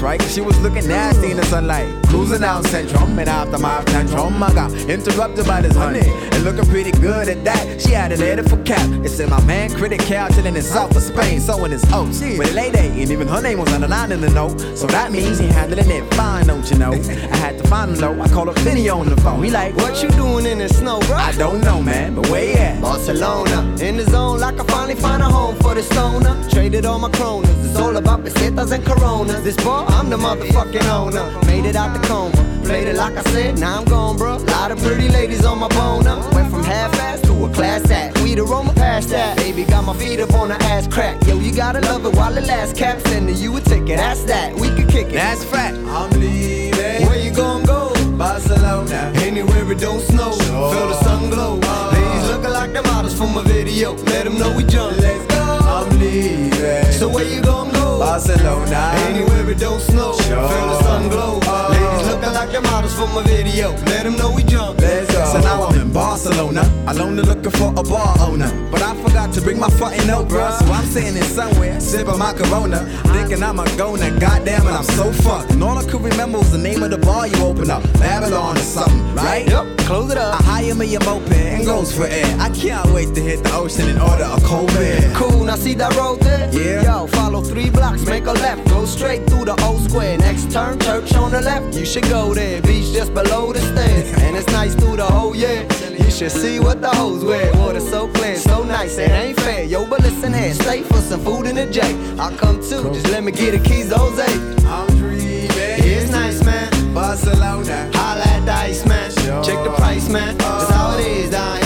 Right? 0.00 0.20
She 0.22 0.40
was 0.40 0.58
looking 0.60 0.86
nasty 0.86 1.30
in 1.30 1.36
the 1.36 1.44
sunlight. 1.46 1.88
Cruising 2.08 2.40
down 2.40 2.62
Centrum 2.64 3.18
and 3.18 3.28
after 3.28 3.58
my 3.58 3.82
tantrum, 3.84 4.42
I 4.42 4.52
got 4.54 4.72
interrupted 4.88 5.46
by 5.46 5.60
this 5.62 5.76
honey. 5.76 6.27
And 6.38 6.44
looking 6.44 6.70
pretty 6.70 6.92
good 6.92 7.28
at 7.28 7.42
that. 7.42 7.82
She 7.82 7.90
had 7.90 8.12
an 8.12 8.22
edit 8.22 8.48
for 8.48 8.62
cap. 8.62 8.88
It 9.04 9.08
said 9.08 9.28
my 9.28 9.44
man 9.44 9.70
critic 9.70 9.98
cow 9.98 10.28
chilling 10.28 10.54
in 10.54 10.62
south 10.62 10.94
of 10.94 11.02
Spain, 11.02 11.40
so 11.40 11.56
sewing 11.56 11.72
his 11.72 11.84
oh, 11.92 12.06
oats. 12.06 12.20
With 12.20 12.52
a 12.52 12.54
lady, 12.54 12.78
and 12.78 13.10
even 13.10 13.26
her 13.26 13.42
name 13.42 13.58
was 13.58 13.72
on 13.72 13.80
the 13.80 13.88
line 13.88 14.12
in 14.12 14.20
the 14.20 14.30
note. 14.30 14.60
So 14.78 14.86
that 14.86 15.10
means 15.10 15.40
he 15.40 15.48
handling 15.48 15.90
it 15.90 16.14
fine, 16.14 16.46
don't 16.46 16.70
you 16.70 16.78
know? 16.78 16.92
I 16.92 17.36
had 17.38 17.58
to 17.58 17.66
find 17.66 17.90
him 17.90 17.96
though. 17.96 18.22
I 18.22 18.28
called 18.28 18.50
up 18.50 18.58
Vinny 18.60 18.88
on 18.88 19.08
the 19.08 19.16
phone. 19.16 19.42
He 19.42 19.50
like, 19.50 19.74
What 19.78 20.00
you 20.00 20.10
doing 20.10 20.46
in 20.46 20.58
the 20.58 20.68
snow, 20.68 21.00
bro? 21.00 21.16
I 21.16 21.32
don't 21.32 21.60
know, 21.62 21.82
man, 21.82 22.14
but 22.14 22.28
where 22.28 22.44
you 22.44 22.56
at? 22.56 22.80
Barcelona. 22.80 23.74
In 23.80 23.96
the 23.96 24.04
zone, 24.04 24.38
like 24.38 24.60
I 24.60 24.64
finally 24.66 24.94
find 24.94 25.24
a 25.24 25.26
home 25.26 25.56
for 25.56 25.74
the 25.74 25.82
stoner. 25.82 26.40
Traded 26.50 26.86
all 26.86 27.00
my 27.00 27.10
kronas. 27.10 27.64
It's 27.64 27.76
all 27.76 27.96
about 27.96 28.22
pesetas 28.22 28.70
and 28.70 28.86
coronas. 28.86 29.42
This 29.42 29.56
bar, 29.56 29.86
I'm 29.88 30.08
the 30.08 30.16
motherfucking 30.16 30.88
owner. 30.88 31.46
Made 31.46 31.64
it 31.64 31.74
out 31.74 32.00
the 32.00 32.06
coma. 32.06 32.47
Played 32.68 32.88
it 32.88 32.96
like 32.96 33.16
I 33.16 33.22
said, 33.32 33.58
now 33.58 33.78
I'm 33.78 33.86
gone, 33.86 34.18
bro. 34.18 34.36
Lot 34.36 34.70
of 34.70 34.78
pretty 34.80 35.08
ladies 35.08 35.42
on 35.46 35.58
my 35.58 35.68
boner. 35.68 36.16
Went 36.34 36.50
from 36.50 36.62
half-ass 36.62 37.22
to 37.22 37.46
a 37.46 37.48
class 37.54 37.90
act. 37.90 38.20
We 38.20 38.34
the 38.34 38.44
Roma 38.44 38.74
past 38.74 39.08
that. 39.08 39.38
Baby 39.38 39.64
got 39.64 39.86
my 39.86 39.96
feet 39.96 40.20
up 40.20 40.34
on 40.34 40.48
the 40.48 40.56
ass 40.64 40.86
crack. 40.86 41.16
Yo, 41.26 41.38
you 41.38 41.50
gotta 41.50 41.80
love 41.80 42.04
it 42.04 42.14
while 42.14 42.34
the 42.34 42.42
last 42.42 42.76
cap 42.76 43.00
sending 43.06 43.38
you 43.38 43.56
a 43.56 43.60
ticket. 43.62 43.96
That's 43.96 44.22
that. 44.24 44.54
We 44.54 44.68
can 44.68 44.86
kick 44.86 45.06
it. 45.06 45.14
That's 45.14 45.42
fact. 45.44 45.78
I'm 45.78 46.10
leaving. 46.20 47.06
Where 47.06 47.18
you 47.18 47.30
gonna 47.34 47.64
go? 47.66 47.94
Barcelona. 48.18 49.12
Anywhere 49.14 49.72
it 49.72 49.80
don't 49.80 50.02
snow. 50.02 50.32
Sure. 50.32 50.74
Feel 50.74 50.88
the 50.88 51.02
sun 51.02 51.30
glow. 51.30 51.54
Ladies 51.54 52.28
looking 52.28 52.50
like 52.50 52.74
the 52.74 52.82
models 52.82 53.16
from 53.16 53.34
a 53.38 53.42
video. 53.44 53.94
Let 53.94 54.24
them 54.24 54.38
know 54.38 54.54
we 54.54 54.64
jump. 54.64 54.94
Let's 54.98 55.24
go. 55.34 55.40
I'm 55.42 55.98
leaving. 55.98 56.92
So 56.92 57.08
where 57.08 57.24
you 57.24 57.40
gon' 57.40 57.52
go? 57.52 57.57
Barcelona. 57.98 58.92
Anywhere 59.08 59.50
it 59.50 59.58
don't 59.58 59.80
snow. 59.80 60.12
Sure. 60.12 60.48
Feel 60.48 60.66
the 60.68 60.82
sun 60.82 61.08
glow. 61.08 61.40
Uh. 61.42 61.68
Ladies 61.70 62.06
looking 62.08 62.32
like 62.32 62.52
the 62.52 62.60
models 62.60 62.94
from 62.94 63.16
a 63.16 63.22
video. 63.22 63.72
Let 63.92 64.04
them 64.04 64.16
know 64.16 64.30
we 64.32 64.42
jump. 64.44 64.80
Let's 64.80 65.12
go. 65.12 65.24
So 65.32 65.40
now 65.40 65.64
I'm 65.64 65.80
in 65.80 65.92
Barcelona, 65.92 66.62
alone 66.86 67.16
looking 67.16 67.50
for 67.50 67.72
a 67.76 67.82
bar 67.82 68.16
owner. 68.20 68.50
But 68.70 68.82
I 68.82 68.94
forgot 69.02 69.32
to 69.34 69.40
bring 69.40 69.58
my 69.58 69.70
fucking 69.70 70.06
note, 70.06 70.28
bruh. 70.28 70.58
So 70.58 70.66
I'm 70.72 70.84
sitting 70.86 71.16
in 71.16 71.22
somewhere, 71.22 71.80
sipping 71.80 72.18
my 72.18 72.32
Corona, 72.32 72.86
thinking 73.12 73.42
I'm 73.42 73.58
a 73.58 73.64
goner. 73.76 74.10
Goddamn 74.18 74.66
it, 74.66 74.70
I'm 74.70 74.84
so 74.84 75.12
fucked. 75.12 75.50
And 75.52 75.62
all 75.62 75.76
I 75.76 75.84
could 75.84 76.02
remember 76.02 76.38
was 76.38 76.52
the 76.52 76.58
name 76.58 76.82
of 76.82 76.90
the 76.90 76.98
bar 76.98 77.26
you 77.26 77.36
opened 77.42 77.70
up, 77.70 77.82
Babylon 77.94 78.56
or 78.56 78.60
something, 78.60 79.14
right? 79.14 79.46
Yep, 79.48 79.78
close 79.78 80.12
it 80.12 80.18
up. 80.18 80.40
I 80.40 80.42
hire 80.44 80.74
me 80.74 80.94
a 80.94 81.00
moped 81.00 81.32
and 81.32 81.64
goes 81.64 81.92
for 81.96 82.06
air. 82.06 82.36
I 82.38 82.50
can't 82.50 82.88
wait 82.92 83.14
to 83.14 83.20
hit 83.20 83.42
the 83.42 83.52
ocean 83.54 83.88
and 83.88 84.00
order 84.00 84.28
a 84.30 84.40
cold 84.42 84.72
beer. 84.74 85.10
Cool, 85.14 85.44
now 85.44 85.56
see 85.56 85.74
that 85.74 85.94
road 85.96 86.20
there? 86.20 86.48
Yeah. 86.52 86.82
Yo, 86.82 87.06
follow 87.08 87.40
three 87.42 87.70
blocks, 87.70 87.87
make 87.96 88.26
a 88.26 88.32
left, 88.32 88.68
go 88.68 88.84
straight 88.84 89.26
through 89.28 89.44
the 89.46 89.56
old 89.64 89.88
square. 89.88 90.18
Next 90.18 90.50
turn, 90.50 90.78
church 90.80 91.14
on 91.14 91.30
the 91.30 91.40
left. 91.40 91.76
You 91.76 91.86
should 91.86 92.08
go 92.08 92.34
there. 92.34 92.60
Beach 92.62 92.92
just 92.92 93.14
below 93.14 93.52
the 93.52 93.60
stairs, 93.60 94.12
and 94.22 94.36
it's 94.36 94.46
nice 94.48 94.74
through 94.74 94.96
the 94.96 95.04
whole 95.04 95.34
year. 95.34 95.66
You 95.98 96.10
should 96.10 96.32
see 96.32 96.60
what 96.60 96.80
the 96.80 96.88
hoes 96.88 97.24
wear. 97.24 97.52
Water 97.54 97.80
so 97.80 98.08
clear, 98.08 98.36
so 98.36 98.62
nice, 98.62 98.98
it 98.98 99.10
ain't 99.10 99.38
fair. 99.40 99.64
Yo, 99.64 99.86
but 99.86 100.00
listen 100.00 100.32
here, 100.32 100.54
stay 100.54 100.82
for 100.82 100.98
some 100.98 101.20
food 101.20 101.46
in 101.46 101.56
the 101.56 101.66
J. 101.66 101.80
I'll 102.18 102.36
come 102.36 102.56
too, 102.56 102.90
just 102.92 103.08
let 103.10 103.22
me 103.24 103.32
get 103.32 103.52
the 103.52 103.60
keys, 103.68 103.92
Jose. 103.92 104.24
I'm 104.66 104.86
dreaming. 104.98 105.48
It's 105.90 106.10
nice, 106.10 106.42
man. 106.44 106.94
Barcelona. 106.94 107.90
Holla 107.94 108.22
at 108.22 108.44
the 108.44 108.52
ice 108.52 108.84
man. 108.86 109.10
Check 109.44 109.62
the 109.64 109.72
price, 109.76 110.08
man. 110.08 110.36
That's 110.38 110.70
how 110.70 110.98
it 110.98 111.06
is 111.06 111.30
down 111.30 111.57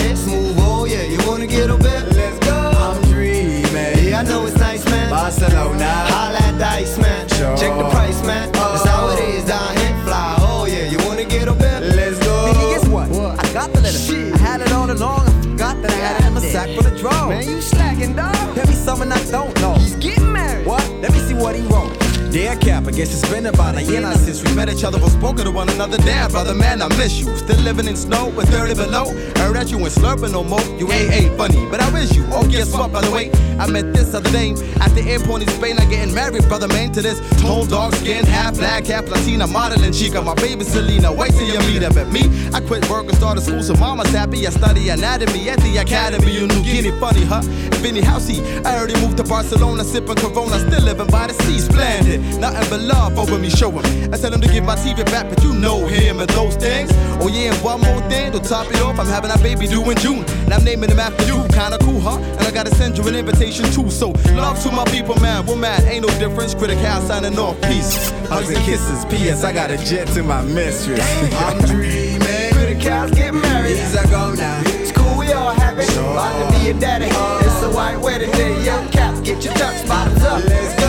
sack 17.03 17.11
for 17.11 17.27
the 17.27 17.27
draw. 17.27 17.29
Man, 17.29 17.47
you 17.47 17.61
slacking, 17.61 18.15
dog. 18.15 18.55
Tell 18.55 18.67
me 18.67 18.73
something 18.73 19.11
I 19.11 19.31
don't 19.31 19.61
know. 19.61 19.75
He's 19.75 19.95
getting 19.95 20.31
married. 20.31 20.65
What? 20.65 20.87
Let 21.01 21.11
me 21.13 21.19
see 21.19 21.33
what 21.33 21.55
he 21.55 21.61
wrote. 21.63 22.02
Dear 22.33 22.55
Cap, 22.55 22.87
I 22.87 22.91
guess 22.91 23.13
it's 23.13 23.31
been 23.31 23.45
about 23.45 23.75
a 23.75 23.83
year 23.83 24.01
now 24.01 24.15
since 24.15 24.43
we 24.43 24.55
met 24.55 24.67
each 24.67 24.83
other, 24.83 24.97
but 24.97 25.09
spoken 25.09 25.45
to 25.45 25.51
one 25.51 25.69
another. 25.69 25.99
Damn, 25.99 26.31
brother, 26.31 26.55
man, 26.55 26.81
I 26.81 26.87
miss 26.97 27.19
you. 27.19 27.27
Still 27.37 27.59
living 27.59 27.85
in 27.85 27.95
snow 27.95 28.29
with 28.29 28.49
30 28.49 28.73
below. 28.73 29.13
Heard 29.37 29.55
that 29.55 29.69
you 29.69 29.77
ain't 29.77 29.93
slurping 29.93 30.31
no 30.31 30.43
more. 30.43 30.59
You 30.79 30.91
ain't 30.91 31.11
ain't 31.13 31.37
funny, 31.37 31.63
but 31.69 31.79
I 31.79 31.93
wish 31.93 32.15
you. 32.15 32.25
Oh, 32.31 32.43
guess 32.49 32.73
what, 32.73 32.91
by 32.91 33.01
the 33.01 33.11
way? 33.11 33.29
I 33.59 33.69
met 33.69 33.93
this 33.93 34.15
other 34.15 34.31
day 34.31 34.53
at 34.81 34.95
the 34.95 35.03
airport 35.05 35.43
in 35.43 35.47
Spain. 35.49 35.77
I'm 35.77 35.87
getting 35.91 36.11
married, 36.11 36.47
brother, 36.47 36.67
man, 36.69 36.91
to 36.93 37.03
this 37.03 37.19
tall, 37.39 37.67
dark 37.67 37.93
skin, 37.93 38.25
half 38.25 38.55
black, 38.55 38.87
half 38.87 39.07
Latina, 39.07 39.45
modeling 39.45 39.93
chica. 39.93 40.19
My 40.19 40.33
baby 40.33 40.63
Selena, 40.63 41.13
wait 41.13 41.33
till 41.33 41.45
you 41.45 41.59
meet 41.71 41.83
up 41.83 41.93
But 41.93 42.11
me, 42.11 42.23
I 42.51 42.61
quit 42.61 42.89
work 42.89 43.05
and 43.05 43.15
started 43.15 43.41
school, 43.41 43.61
so 43.61 43.75
mama's 43.75 44.09
happy. 44.09 44.47
I 44.47 44.49
study 44.49 44.89
anatomy 44.89 45.49
at 45.49 45.59
the 45.59 45.77
academy 45.77 46.37
in 46.37 46.47
New 46.47 46.63
Guinea. 46.63 46.97
Funny, 46.99 47.25
huh? 47.25 47.41
Vinny 47.83 48.01
Housey, 48.01 48.41
I 48.65 48.75
already 48.75 48.99
moved 49.01 49.17
to 49.17 49.23
Barcelona, 49.23 49.83
sipping 49.83 50.15
Corona, 50.15 50.57
still 50.57 50.81
living 50.81 51.07
by 51.07 51.27
the 51.27 51.33
sea, 51.43 51.59
splendid. 51.59 52.22
Nothing 52.39 52.69
but 52.69 52.81
love 52.81 53.17
over 53.17 53.37
me, 53.37 53.49
show 53.49 53.71
him. 53.71 54.13
I 54.13 54.17
tell 54.17 54.33
him 54.33 54.41
to 54.41 54.47
give 54.47 54.63
my 54.63 54.75
TV 54.75 55.03
back, 55.05 55.29
but 55.29 55.41
you 55.43 55.53
know 55.53 55.85
him 55.85 56.19
and 56.19 56.29
those 56.31 56.55
things. 56.55 56.91
Oh 57.21 57.27
yeah, 57.27 57.53
and 57.53 57.63
one 57.63 57.81
more 57.81 58.01
thing 58.09 58.31
to 58.33 58.39
top 58.39 58.67
it 58.69 58.81
off, 58.81 58.99
I'm 58.99 59.07
having 59.07 59.31
a 59.31 59.37
baby 59.37 59.67
due 59.67 59.89
in 59.89 59.97
June, 59.97 60.25
and 60.45 60.53
I'm 60.53 60.63
naming 60.63 60.89
him 60.89 60.99
after 60.99 61.25
you. 61.25 61.43
Kinda 61.49 61.77
cool, 61.81 61.99
huh? 61.99 62.17
And 62.17 62.41
I 62.41 62.51
gotta 62.51 62.73
send 62.75 62.97
you 62.97 63.07
an 63.07 63.15
invitation 63.15 63.65
too. 63.71 63.89
So 63.89 64.09
love 64.33 64.61
to 64.63 64.71
my 64.71 64.85
people, 64.85 65.15
man. 65.19 65.45
We're 65.45 65.55
mad, 65.55 65.83
ain't 65.85 66.05
no 66.07 66.13
difference. 66.19 66.53
Critical 66.53 67.01
signing 67.01 67.37
off, 67.37 67.59
peace, 67.63 68.11
hugs 68.27 68.49
and 68.49 68.57
kisses. 68.65 69.05
P.S. 69.05 69.43
I 69.43 69.53
got 69.53 69.71
a 69.71 69.77
jet 69.77 70.07
to 70.09 70.23
my 70.23 70.41
mistress. 70.41 71.01
I'm 71.41 71.59
dreaming. 71.65 72.53
Pretty 72.53 72.79
cows 72.81 73.11
get 73.11 73.33
married. 73.33 73.77
These 73.77 73.95
are 73.95 74.07
go 74.07 74.33
now. 74.33 74.61
It's 74.65 74.91
cool, 74.91 75.17
we 75.17 75.31
all 75.31 75.53
happy. 75.53 75.83
About 75.93 76.51
to 76.51 76.59
be 76.59 76.69
a 76.69 76.73
daddy. 76.73 77.05
It's 77.45 77.63
a 77.63 77.69
white 77.71 77.99
wedding 77.99 78.31
day. 78.31 78.63
Young 78.63 78.87
caps, 78.89 79.21
get 79.21 79.43
your 79.43 79.53
ducks, 79.53 79.87
bottoms 79.87 80.23
up. 80.23 80.43
Let's 80.45 80.82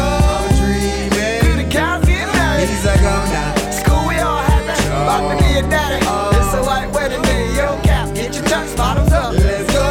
married. 2.85 3.01
These 3.01 3.01
are 3.01 3.03
go 3.03 3.33
now. 3.33 3.71
School, 3.71 4.09
we 4.09 4.17
all 4.19 4.39
happy. 4.39 4.87
About 4.89 5.31
to 5.31 5.43
be 5.43 5.59
a 5.59 5.63
daddy. 5.69 6.05
It's 6.37 6.55
a 6.55 6.63
white 6.63 6.91
wedding 6.93 7.23
day. 7.23 7.55
Yo, 7.57 7.81
cap, 7.83 8.15
get 8.15 8.35
your 8.35 8.45
ducks, 8.45 8.75
bottoms 8.75 9.13
up. 9.13 9.33
Let's 9.35 9.73
go. 9.73 9.85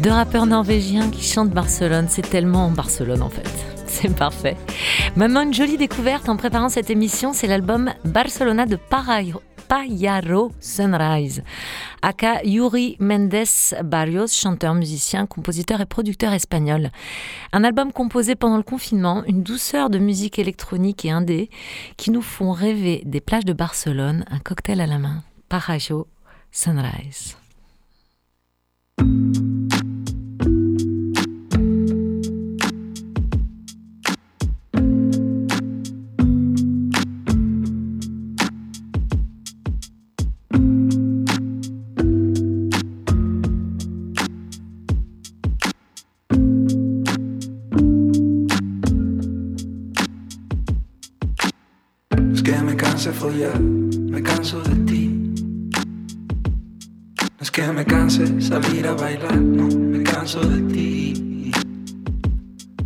Deux 0.00 0.10
rappeurs 0.10 0.46
norvégiens 0.46 1.10
qui 1.10 1.22
chantent 1.22 1.50
Barcelone, 1.50 2.06
c'est 2.08 2.28
tellement 2.28 2.70
Barcelone 2.70 3.22
en 3.22 3.28
fait. 3.30 3.48
C'est 3.86 4.14
parfait. 4.16 4.56
Maintenant, 5.16 5.42
une 5.42 5.52
jolie 5.54 5.76
découverte 5.76 6.28
en 6.28 6.36
préparant 6.36 6.68
cette 6.70 6.90
émission, 6.90 7.32
c'est 7.32 7.46
l'album 7.46 7.92
Barcelona 8.04 8.64
de 8.66 8.76
Parayo- 8.76 9.42
Payaro 9.72 10.52
Sunrise. 10.60 11.42
Aka 12.02 12.44
Yuri 12.44 12.98
Mendes 13.00 13.74
Barrios, 13.82 14.26
chanteur, 14.26 14.74
musicien, 14.74 15.24
compositeur 15.24 15.80
et 15.80 15.86
producteur 15.86 16.34
espagnol. 16.34 16.90
Un 17.54 17.64
album 17.64 17.90
composé 17.90 18.34
pendant 18.34 18.58
le 18.58 18.64
confinement, 18.64 19.24
une 19.26 19.42
douceur 19.42 19.88
de 19.88 19.98
musique 19.98 20.38
électronique 20.38 21.06
et 21.06 21.10
indé 21.10 21.48
qui 21.96 22.10
nous 22.10 22.20
font 22.20 22.52
rêver 22.52 23.00
des 23.06 23.22
plages 23.22 23.46
de 23.46 23.54
Barcelone, 23.54 24.26
un 24.30 24.40
cocktail 24.40 24.82
à 24.82 24.86
la 24.86 24.98
main. 24.98 25.22
Parayo 25.48 26.06
Sunrise. 26.50 27.38
Bailar, 58.94 59.40
no, 59.40 59.66
me 59.66 60.02
canso 60.02 60.40
de 60.40 60.60
ti. 60.72 61.52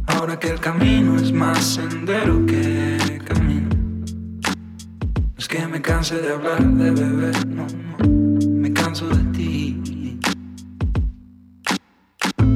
Ahora 0.06 0.38
que 0.38 0.50
el 0.50 0.60
camino 0.60 1.16
es 1.16 1.32
más 1.32 1.58
sendero 1.58 2.44
que 2.46 3.20
camino. 3.24 3.68
No 3.70 5.38
es 5.38 5.48
que 5.48 5.66
me 5.66 5.80
canse 5.80 6.16
de 6.16 6.32
hablar, 6.32 6.62
de 6.64 6.90
beber, 6.90 7.46
no, 7.46 7.66
no, 7.66 8.50
me 8.50 8.72
canso 8.72 9.08
de 9.08 9.22
ti. 9.32 10.18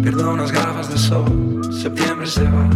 Pierdo 0.03 0.32
unas 0.32 0.53
gafas 0.53 0.90
de 0.90 0.98
sol, 0.98 1.61
septiembre 1.72 2.26
se 2.26 2.44
va. 2.44 2.68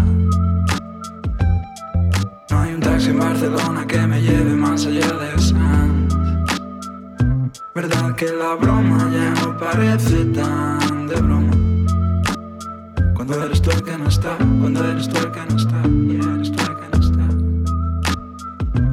No 2.51 2.61
hay 2.61 2.75
un 2.75 2.81
taxi 2.81 3.11
en 3.11 3.19
Barcelona 3.19 3.87
que 3.87 3.99
me 4.07 4.21
lleve 4.21 4.55
más 4.55 4.87
allá 4.87 5.13
de 5.19 5.39
Sanz. 5.41 6.15
Verdad 7.75 8.15
que 8.15 8.27
la 8.27 8.55
broma 8.55 9.11
ya 9.13 9.34
parece 9.65 10.25
tan 10.27 11.07
de 11.07 11.17
broma. 11.17 11.53
Cuando 13.15 13.43
eres 13.45 13.63
tú 13.63 13.71
el 13.71 13.83
que 13.83 13.97
no 13.97 14.09
está, 14.09 14.37
cuando 14.61 14.85
eres 14.85 15.09
tú 15.09 15.17
el 15.17 15.31
que 15.33 15.41
no 15.49 15.57
está, 15.57 15.81
y 15.89 16.17
eres 16.17 16.53
tú 16.53 16.63
el 16.71 16.77
que 16.77 16.89
no 16.93 16.99
está. 17.07 17.27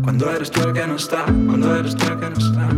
Cuando 0.01 0.32
eres 0.32 0.51
tú 0.51 0.61
el 0.61 0.74
que 0.74 0.88
no 0.88 0.95
está, 0.95 1.26
cuando 1.26 1.76
eres 1.76 1.95
tú 1.95 2.05
el 2.07 2.19
que 2.19 2.30
no 2.30 2.38
está. 2.38 2.69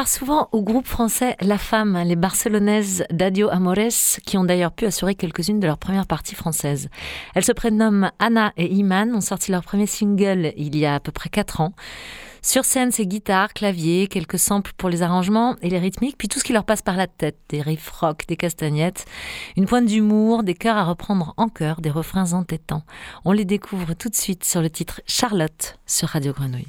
Compare 0.00 0.08
souvent 0.08 0.48
au 0.52 0.62
groupe 0.62 0.86
français 0.86 1.36
La 1.42 1.58
Femme, 1.58 2.02
les 2.06 2.16
Barcelonaises 2.16 3.04
d'Adio 3.10 3.50
Amores, 3.50 4.16
qui 4.24 4.38
ont 4.38 4.44
d'ailleurs 4.44 4.72
pu 4.72 4.86
assurer 4.86 5.14
quelques-unes 5.14 5.60
de 5.60 5.66
leurs 5.66 5.76
premières 5.76 6.06
parties 6.06 6.34
françaises. 6.34 6.88
Elles 7.34 7.44
se 7.44 7.52
prénomment 7.52 8.10
Anna 8.18 8.54
et 8.56 8.72
Iman, 8.72 9.14
ont 9.14 9.20
sorti 9.20 9.52
leur 9.52 9.62
premier 9.62 9.84
single 9.84 10.54
il 10.56 10.74
y 10.78 10.86
a 10.86 10.94
à 10.94 11.00
peu 11.00 11.12
près 11.12 11.28
4 11.28 11.60
ans. 11.60 11.74
Sur 12.40 12.64
scène, 12.64 12.92
c'est 12.92 13.04
guitare, 13.04 13.52
clavier, 13.52 14.06
quelques 14.06 14.38
samples 14.38 14.72
pour 14.78 14.88
les 14.88 15.02
arrangements 15.02 15.56
et 15.60 15.68
les 15.68 15.78
rythmiques, 15.78 16.16
puis 16.16 16.28
tout 16.28 16.38
ce 16.38 16.44
qui 16.44 16.54
leur 16.54 16.64
passe 16.64 16.80
par 16.80 16.96
la 16.96 17.06
tête, 17.06 17.36
des 17.50 17.60
riffs 17.60 17.90
rock, 17.90 18.24
des 18.26 18.36
castagnettes, 18.36 19.04
une 19.58 19.66
pointe 19.66 19.84
d'humour, 19.84 20.44
des 20.44 20.54
chœurs 20.54 20.78
à 20.78 20.84
reprendre 20.84 21.34
en 21.36 21.48
chœur, 21.48 21.82
des 21.82 21.90
refrains 21.90 22.32
entêtants. 22.32 22.84
On 23.26 23.32
les 23.32 23.44
découvre 23.44 23.92
tout 23.92 24.08
de 24.08 24.16
suite 24.16 24.44
sur 24.44 24.62
le 24.62 24.70
titre 24.70 25.02
Charlotte 25.06 25.78
sur 25.84 26.08
Radio 26.08 26.32
Grenouille. 26.32 26.68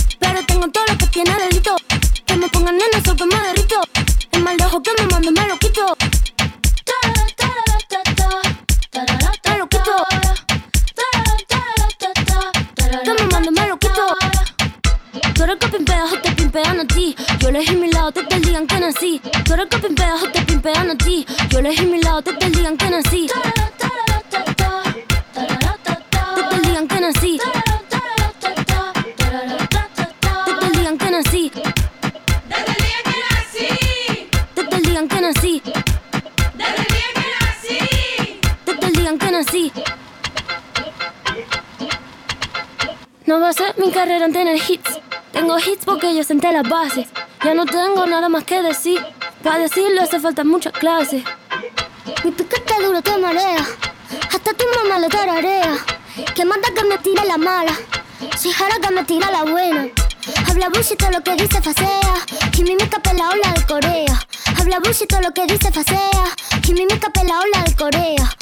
Pero 0.21 0.45
tengo 0.45 0.67
todo 0.69 0.85
lo 0.87 0.97
que 0.97 1.07
tiene 1.07 1.33
delito. 1.35 1.75
Que 2.25 2.35
me 2.35 2.47
pongan 2.47 2.77
nena, 2.77 3.03
sol 3.03 3.17
que 3.17 3.25
me 3.25 3.35
derrito. 3.35 3.81
El 4.31 4.43
mal 4.43 4.55
de 4.55 4.65
ojo 4.65 4.81
que 4.81 4.91
me 4.99 5.07
mando 5.07 5.31
me 5.31 5.47
lo 5.47 5.57
quito. 5.57 5.97
Me 9.47 9.57
lo 9.57 9.67
quito. 9.67 9.95
Que 13.03 13.13
me 13.13 13.25
mando 13.31 13.51
me 13.51 13.67
lo 13.67 13.77
quito. 13.79 14.05
Tú 15.33 15.43
eres 15.43 15.57
que 15.57 15.67
pimpea 15.67 16.05
o 16.05 16.17
te 16.21 16.31
pimpean 16.31 16.79
a 16.79 16.85
ti. 16.85 17.15
Yo 17.39 17.49
elegí 17.49 17.75
mi 17.75 17.91
lado, 17.91 18.11
te 18.11 18.23
te 18.23 18.39
digan 18.39 18.67
que 18.67 18.79
nací. 18.79 19.19
Tú 19.43 19.53
eres 19.53 19.67
que 19.69 19.79
pimpea 19.79 20.15
o 20.15 20.29
te 20.29 20.41
pimpean 20.43 20.91
a 20.91 20.95
ti. 20.95 21.25
Yo 21.49 21.59
elegí 21.59 21.85
mi 21.85 21.99
lado, 22.01 22.21
te 22.21 22.33
te 22.33 22.49
digan 22.51 22.77
que 22.77 22.89
nací. 22.89 23.27
No 43.31 43.39
va 43.39 43.47
a 43.47 43.53
ser 43.53 43.73
mi 43.77 43.89
carrera 43.91 44.25
en 44.25 44.33
tener 44.33 44.57
hits. 44.57 44.99
Tengo 45.31 45.57
hits 45.57 45.85
porque 45.85 46.13
yo 46.13 46.21
senté 46.21 46.51
las 46.51 46.67
bases. 46.67 47.07
Ya 47.45 47.53
no 47.53 47.65
tengo 47.65 48.05
nada 48.05 48.27
más 48.27 48.43
que 48.43 48.61
decir. 48.61 48.99
Para 49.41 49.59
decirlo 49.59 50.01
hace 50.01 50.19
falta 50.19 50.43
mucha 50.43 50.69
clase. 50.69 51.23
Mi 52.25 52.31
piquete 52.31 52.73
duro 52.83 53.01
te 53.01 53.17
marea. 53.17 53.65
Hasta 54.33 54.53
tu 54.53 54.65
mamá 54.75 54.99
le 54.99 55.07
tararea. 55.07 55.77
Que 56.35 56.43
manda 56.43 56.67
que 56.75 56.83
me 56.83 56.97
tire 56.97 57.23
la 57.25 57.37
mala. 57.37 57.71
Si 58.35 58.51
jara 58.51 58.75
que 58.81 58.93
me 58.93 59.05
tira 59.05 59.31
la 59.31 59.43
buena. 59.43 59.87
Habla 60.49 60.67
bullshit 60.67 60.99
todo 60.99 61.11
lo 61.11 61.23
que 61.23 61.33
dice 61.37 61.61
facea. 61.61 62.15
Kimimika 62.51 62.99
la 63.13 63.29
ola 63.29 63.53
de 63.55 63.65
Corea. 63.65 64.27
Habla 64.59 64.79
bullshit 64.79 65.07
todo 65.07 65.21
lo 65.21 65.31
que 65.31 65.45
dice 65.45 65.71
facea. 65.71 66.25
Kimimika 66.61 67.09
la 67.23 67.39
ola 67.39 67.63
de 67.65 67.75
Corea. 67.77 68.35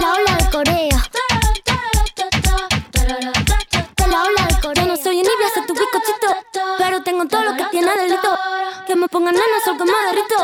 la 0.00 0.12
ola 0.12 0.36
de 0.36 0.50
Corea. 0.50 1.23
Pero 6.84 7.02
tengo 7.02 7.26
todo 7.26 7.42
lo 7.44 7.56
que 7.56 7.64
tiene 7.70 7.90
delito. 7.96 8.38
Que 8.86 8.94
me 8.94 9.08
pongan 9.08 9.34
nena, 9.34 9.58
sol 9.64 9.78
que 9.78 9.84
me 9.84 9.92
derrito. 9.92 10.36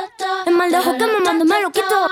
Es 0.47 0.53
mal 0.53 0.71
de 0.71 0.79
ojo 0.79 0.97
que 0.97 1.07
me 1.07 1.21
mando, 1.21 1.45
me 1.45 1.61
lo 1.61 1.71
quito. 1.71 2.09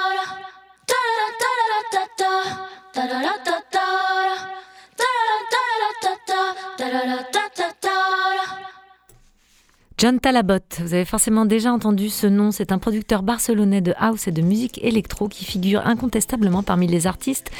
John 10.01 10.21
Talabot, 10.21 10.61
vous 10.79 10.95
avez 10.95 11.05
forcément 11.05 11.45
déjà 11.45 11.73
entendu 11.73 12.09
ce 12.09 12.29
nom, 12.29 12.53
c'est 12.53 12.71
un 12.71 12.79
producteur 12.79 13.25
barcelonais 13.25 13.81
de 13.81 13.95
house 13.99 14.29
et 14.29 14.31
de 14.31 14.43
musique 14.43 14.79
électro 14.85 15.27
qui 15.27 15.45
figure 15.45 15.85
incontestablement 15.85 16.63
parmi 16.63 16.87
les 16.87 17.09
artistes 17.09 17.51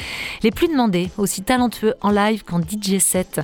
les 0.41 0.51
plus 0.51 0.69
demandés, 0.69 1.09
aussi 1.17 1.41
talentueux 1.41 1.95
en 1.99 2.11
live 2.11 2.45
qu'en 2.45 2.61
DJ 2.61 2.99
set. 2.99 3.41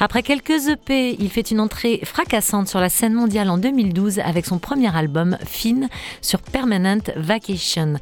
Après 0.00 0.24
quelques 0.24 0.66
EP, 0.66 1.14
il 1.16 1.30
fait 1.30 1.52
une 1.52 1.60
entrée 1.60 2.00
fracassante 2.02 2.66
sur 2.66 2.80
la 2.80 2.88
scène 2.88 3.14
mondiale 3.14 3.48
en 3.50 3.56
2012 3.56 4.18
avec 4.18 4.46
son 4.46 4.58
premier 4.58 4.92
album, 4.96 5.38
Fin, 5.46 5.86
sur 6.20 6.42
Permanent 6.42 7.04
Vacation. 7.14 8.00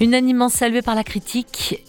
Unanimement 0.00 0.48
salué 0.48 0.82
par 0.82 0.96
la 0.96 1.04
critique, 1.04 1.84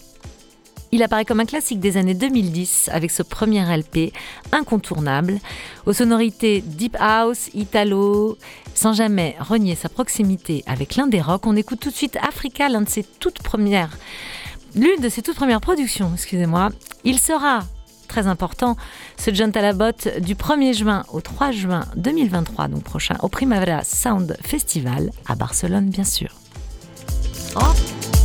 il 0.92 1.02
apparaît 1.02 1.24
comme 1.24 1.40
un 1.40 1.46
classique 1.46 1.80
des 1.80 1.96
années 1.96 2.14
2010 2.14 2.90
avec 2.92 3.10
ce 3.10 3.22
premier 3.22 3.62
LP 3.64 4.12
incontournable, 4.52 5.38
aux 5.86 5.92
sonorités 5.92 6.62
deep 6.66 6.96
house, 6.98 7.48
italo, 7.54 8.36
sans 8.74 8.92
jamais 8.92 9.36
renier 9.38 9.74
sa 9.74 9.88
proximité 9.88 10.64
avec 10.66 10.96
l'un 10.96 11.06
des 11.06 11.20
rock. 11.20 11.46
On 11.46 11.56
écoute 11.56 11.80
tout 11.80 11.90
de 11.90 11.94
suite 11.94 12.16
Africa, 12.16 12.68
de 12.68 12.88
ses 12.88 13.04
toutes 13.04 13.42
premières, 13.42 13.96
l'une 14.74 15.00
de 15.00 15.08
ses 15.08 15.22
toutes 15.22 15.36
premières 15.36 15.60
productions, 15.60 16.10
excusez-moi. 16.14 16.70
Il 17.04 17.18
sera 17.18 17.60
très 18.08 18.26
important, 18.26 18.76
ce 19.16 19.32
John 19.32 19.52
Talabot, 19.52 19.92
du 20.20 20.34
1er 20.34 20.74
juin 20.74 21.04
au 21.12 21.20
3 21.20 21.52
juin 21.52 21.84
2023, 21.96 22.66
donc 22.68 22.82
prochain, 22.82 23.16
au 23.22 23.28
Primavera 23.28 23.84
Sound 23.84 24.36
Festival 24.42 25.12
à 25.28 25.36
Barcelone, 25.36 25.90
bien 25.90 26.04
sûr. 26.04 26.34
Oh. 27.54 28.19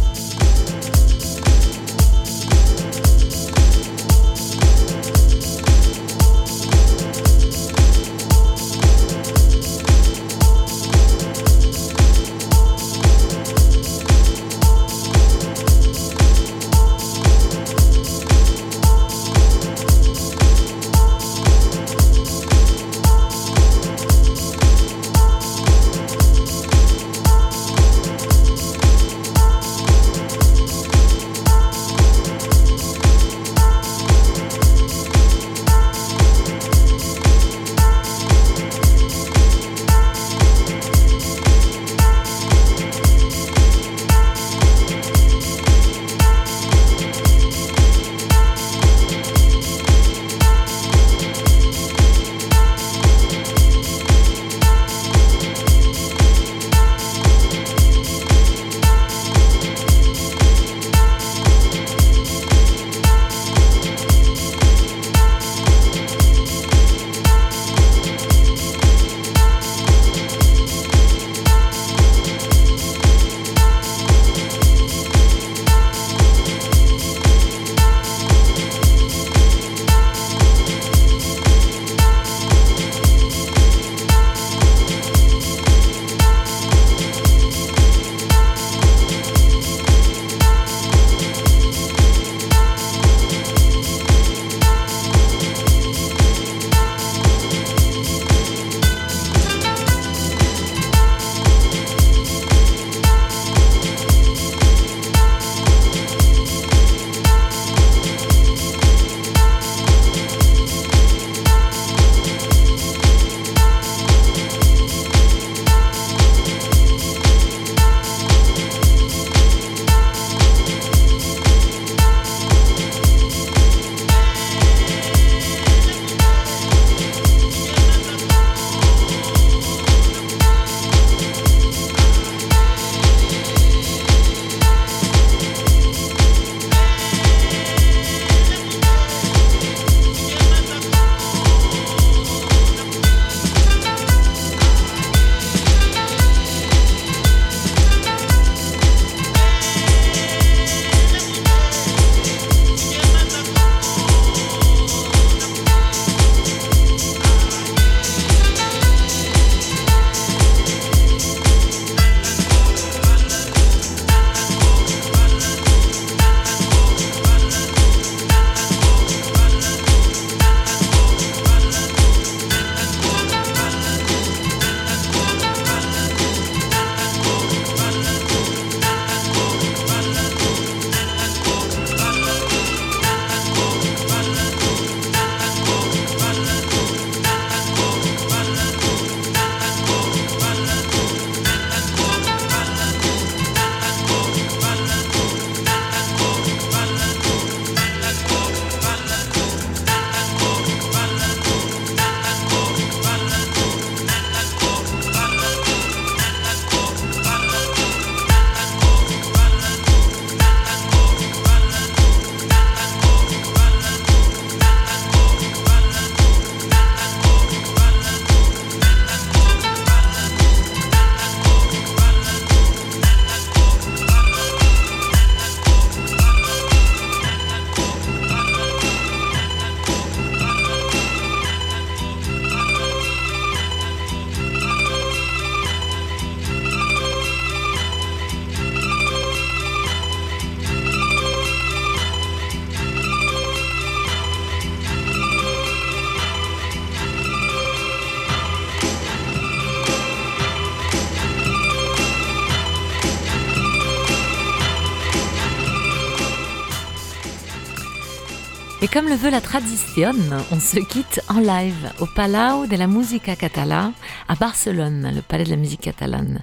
Comme 258.95 259.09
le 259.09 259.15
veut 259.15 259.29
la 259.29 259.41
tradition, 259.41 260.13
on 260.53 260.59
se 260.61 260.79
quitte 260.79 261.19
en 261.27 261.39
live 261.39 261.91
au 261.99 262.05
Palau 262.05 262.65
de 262.65 262.77
la 262.77 262.87
Música 262.87 263.35
Català 263.35 263.91
à 264.29 264.35
Barcelone, 264.35 265.11
le 265.13 265.21
palais 265.21 265.43
de 265.43 265.49
la 265.49 265.57
musique 265.57 265.81
catalane. 265.81 266.39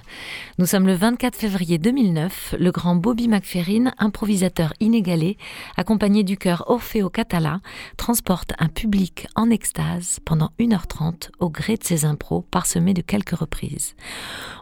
Nous 0.63 0.67
sommes 0.67 0.87
le 0.87 0.93
24 0.93 1.35
février 1.35 1.77
2009. 1.77 2.55
Le 2.57 2.71
grand 2.71 2.95
Bobby 2.95 3.27
McFerrin, 3.27 3.91
improvisateur 3.97 4.71
inégalé, 4.79 5.37
accompagné 5.75 6.23
du 6.23 6.37
chœur 6.37 6.63
Orfeo 6.67 7.09
Catala, 7.09 7.59
transporte 7.97 8.53
un 8.59 8.69
public 8.69 9.27
en 9.35 9.49
extase 9.49 10.21
pendant 10.23 10.51
1h30 10.59 11.31
au 11.39 11.49
gré 11.49 11.75
de 11.75 11.83
ses 11.83 12.05
impros 12.05 12.43
parsemés 12.43 12.93
de 12.93 13.01
quelques 13.01 13.37
reprises. 13.37 13.95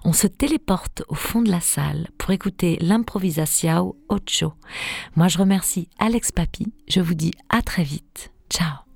On 0.03 0.11
se 0.11 0.25
téléporte 0.25 1.03
au 1.07 1.13
fond 1.13 1.43
de 1.43 1.51
la 1.51 1.61
salle 1.61 2.07
pour 2.17 2.31
écouter 2.31 2.79
l'improvisation 2.81 3.93
Ocho. 4.09 4.53
Moi, 5.15 5.27
je 5.27 5.37
remercie 5.37 5.87
Alex 5.99 6.31
Papi. 6.31 6.73
Je 6.87 6.99
vous 6.99 7.13
dis 7.13 7.33
à 7.49 7.61
très 7.61 7.83
vite. 7.83 8.31
Ciao. 8.49 8.90